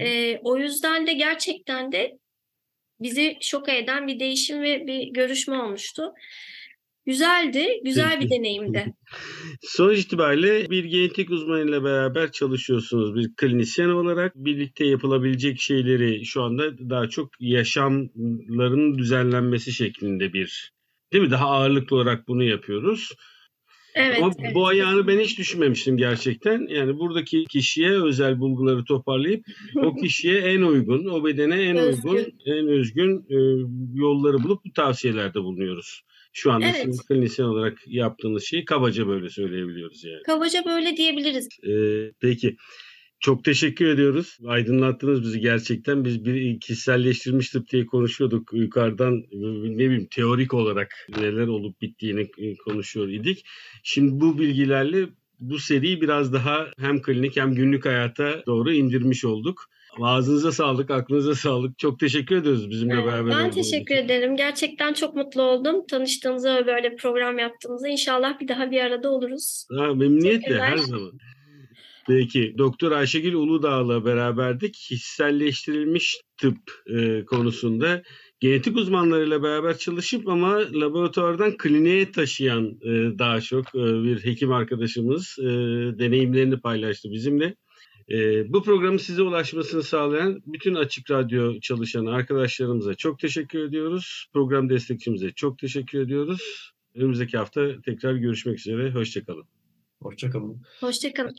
E, 0.00 0.38
o 0.38 0.58
yüzden 0.58 1.06
de 1.06 1.12
gerçekten 1.12 1.92
de 1.92 2.18
bizi 3.00 3.36
şoka 3.40 3.72
eden 3.72 4.06
bir 4.06 4.20
değişim 4.20 4.62
ve 4.62 4.86
bir 4.86 5.06
görüşme 5.06 5.58
olmuştu. 5.58 6.12
Güzeldi, 7.06 7.66
güzel 7.84 8.20
bir 8.20 8.30
deneyimdi. 8.30 8.94
Sonuç 9.60 9.98
itibariyle 9.98 10.70
bir 10.70 10.84
genetik 10.84 11.30
uzmanıyla 11.30 11.84
beraber 11.84 12.32
çalışıyorsunuz. 12.32 13.14
Bir 13.14 13.34
klinisyen 13.36 13.88
olarak 13.88 14.36
birlikte 14.36 14.86
yapılabilecek 14.86 15.60
şeyleri 15.60 16.24
şu 16.24 16.42
anda 16.42 16.78
daha 16.78 17.08
çok 17.08 17.30
yaşamların 17.40 18.98
düzenlenmesi 18.98 19.72
şeklinde 19.72 20.32
bir 20.32 20.72
değil 21.12 21.24
mi? 21.24 21.30
Daha 21.30 21.46
ağırlıklı 21.46 21.96
olarak 21.96 22.28
bunu 22.28 22.44
yapıyoruz. 22.44 23.12
Evet, 23.94 24.18
Ama 24.22 24.32
evet. 24.38 24.54
bu 24.54 24.66
ayağını 24.66 25.06
ben 25.06 25.18
hiç 25.18 25.38
düşünmemiştim 25.38 25.96
gerçekten. 25.96 26.66
Yani 26.68 26.98
buradaki 26.98 27.44
kişiye 27.44 28.02
özel 28.02 28.40
bulguları 28.40 28.84
toparlayıp 28.84 29.44
o 29.76 29.96
kişiye 30.02 30.38
en 30.38 30.62
uygun, 30.62 31.04
o 31.06 31.24
bedene 31.24 31.62
en 31.62 31.76
Özgün. 31.76 32.08
uygun, 32.08 32.32
en 32.46 32.68
özgün 32.68 33.26
e, 33.30 33.36
yolları 33.94 34.42
bulup 34.42 34.64
bu 34.64 34.72
tavsiyelerde 34.72 35.40
bulunuyoruz. 35.40 36.02
Şu 36.36 36.52
anda 36.52 36.66
Evet. 36.66 36.84
sizin 36.84 37.02
klinisyen 37.08 37.46
olarak 37.46 37.78
yaptığınız 37.86 38.44
şeyi 38.44 38.64
kabaca 38.64 39.06
böyle 39.06 39.30
söyleyebiliyoruz 39.30 40.04
yani. 40.04 40.22
Kabaca 40.26 40.64
böyle 40.64 40.96
diyebiliriz. 40.96 41.48
Ee, 41.68 42.12
peki. 42.20 42.56
Çok 43.20 43.44
teşekkür 43.44 43.86
ediyoruz. 43.86 44.38
Aydınlattınız 44.46 45.22
bizi 45.22 45.40
gerçekten. 45.40 46.04
Biz 46.04 46.24
bir 46.24 46.60
kişiselleştirilmiş 46.60 47.50
tıp 47.50 47.70
diye 47.70 47.86
konuşuyorduk. 47.86 48.50
Yukarıdan 48.52 49.22
ne 49.32 49.84
bileyim 49.84 50.08
teorik 50.10 50.54
olarak 50.54 51.06
neler 51.08 51.46
olup 51.46 51.80
bittiğini 51.80 52.30
konuşuyor 52.64 53.08
idik. 53.08 53.44
Şimdi 53.82 54.20
bu 54.20 54.38
bilgilerle 54.38 55.08
bu 55.40 55.58
seriyi 55.58 56.00
biraz 56.00 56.32
daha 56.32 56.66
hem 56.78 57.02
klinik 57.02 57.36
hem 57.36 57.54
günlük 57.54 57.86
hayata 57.86 58.42
doğru 58.46 58.72
indirmiş 58.72 59.24
olduk. 59.24 59.66
Ağzınıza 60.02 60.52
sağlık, 60.52 60.90
aklınıza 60.90 61.34
sağlık. 61.34 61.78
Çok 61.78 62.00
teşekkür 62.00 62.36
ediyoruz 62.36 62.70
bizimle 62.70 62.94
Evet, 62.94 63.06
beraber. 63.06 63.32
Ben 63.38 63.50
teşekkür 63.50 63.94
için. 63.94 64.04
ederim. 64.04 64.36
Gerçekten 64.36 64.92
çok 64.92 65.14
mutlu 65.14 65.42
oldum. 65.42 65.86
Tanıştığımıza 65.90 66.56
ve 66.56 66.66
böyle 66.66 66.92
bir 66.92 66.96
program 66.96 67.38
yaptığımıza. 67.38 67.88
İnşallah 67.88 68.40
bir 68.40 68.48
daha 68.48 68.70
bir 68.70 68.80
arada 68.80 69.10
oluruz. 69.10 69.66
Ha, 69.78 69.94
memnuniyetle 69.94 70.58
her 70.58 70.76
zaman. 70.76 71.12
Peki 72.08 72.54
Doktor 72.58 72.92
Ayşegül 72.92 73.34
Uludağ'la 73.34 74.04
beraberdik. 74.04 74.74
Kişiselleştirilmiş 74.74 76.20
tıp 76.36 76.58
e, 76.86 77.24
konusunda 77.24 78.02
genetik 78.40 78.76
uzmanlarıyla 78.76 79.42
beraber 79.42 79.78
çalışıp 79.78 80.28
ama 80.28 80.58
laboratuvardan 80.72 81.56
kliniğe 81.56 82.12
taşıyan 82.12 82.66
e, 82.66 83.18
daha 83.18 83.40
çok 83.40 83.74
e, 83.74 83.78
bir 83.78 84.24
hekim 84.24 84.52
arkadaşımız 84.52 85.36
e, 85.40 85.44
deneyimlerini 85.98 86.60
paylaştı 86.60 87.08
bizimle. 87.12 87.54
E, 88.10 88.52
bu 88.52 88.62
programın 88.62 88.96
size 88.96 89.22
ulaşmasını 89.22 89.82
sağlayan 89.82 90.42
bütün 90.46 90.74
Açık 90.74 91.10
Radyo 91.10 91.60
çalışan 91.60 92.06
arkadaşlarımıza 92.06 92.94
çok 92.94 93.18
teşekkür 93.18 93.68
ediyoruz. 93.68 94.26
Program 94.32 94.68
destekçimize 94.70 95.32
çok 95.32 95.58
teşekkür 95.58 96.00
ediyoruz. 96.00 96.72
Önümüzdeki 96.94 97.38
hafta 97.38 97.80
tekrar 97.84 98.14
görüşmek 98.14 98.58
üzere. 98.58 98.90
Hoşçakalın. 98.90 99.44
Hoşçakalın. 100.02 100.62
Hoşçakalın. 100.80 101.36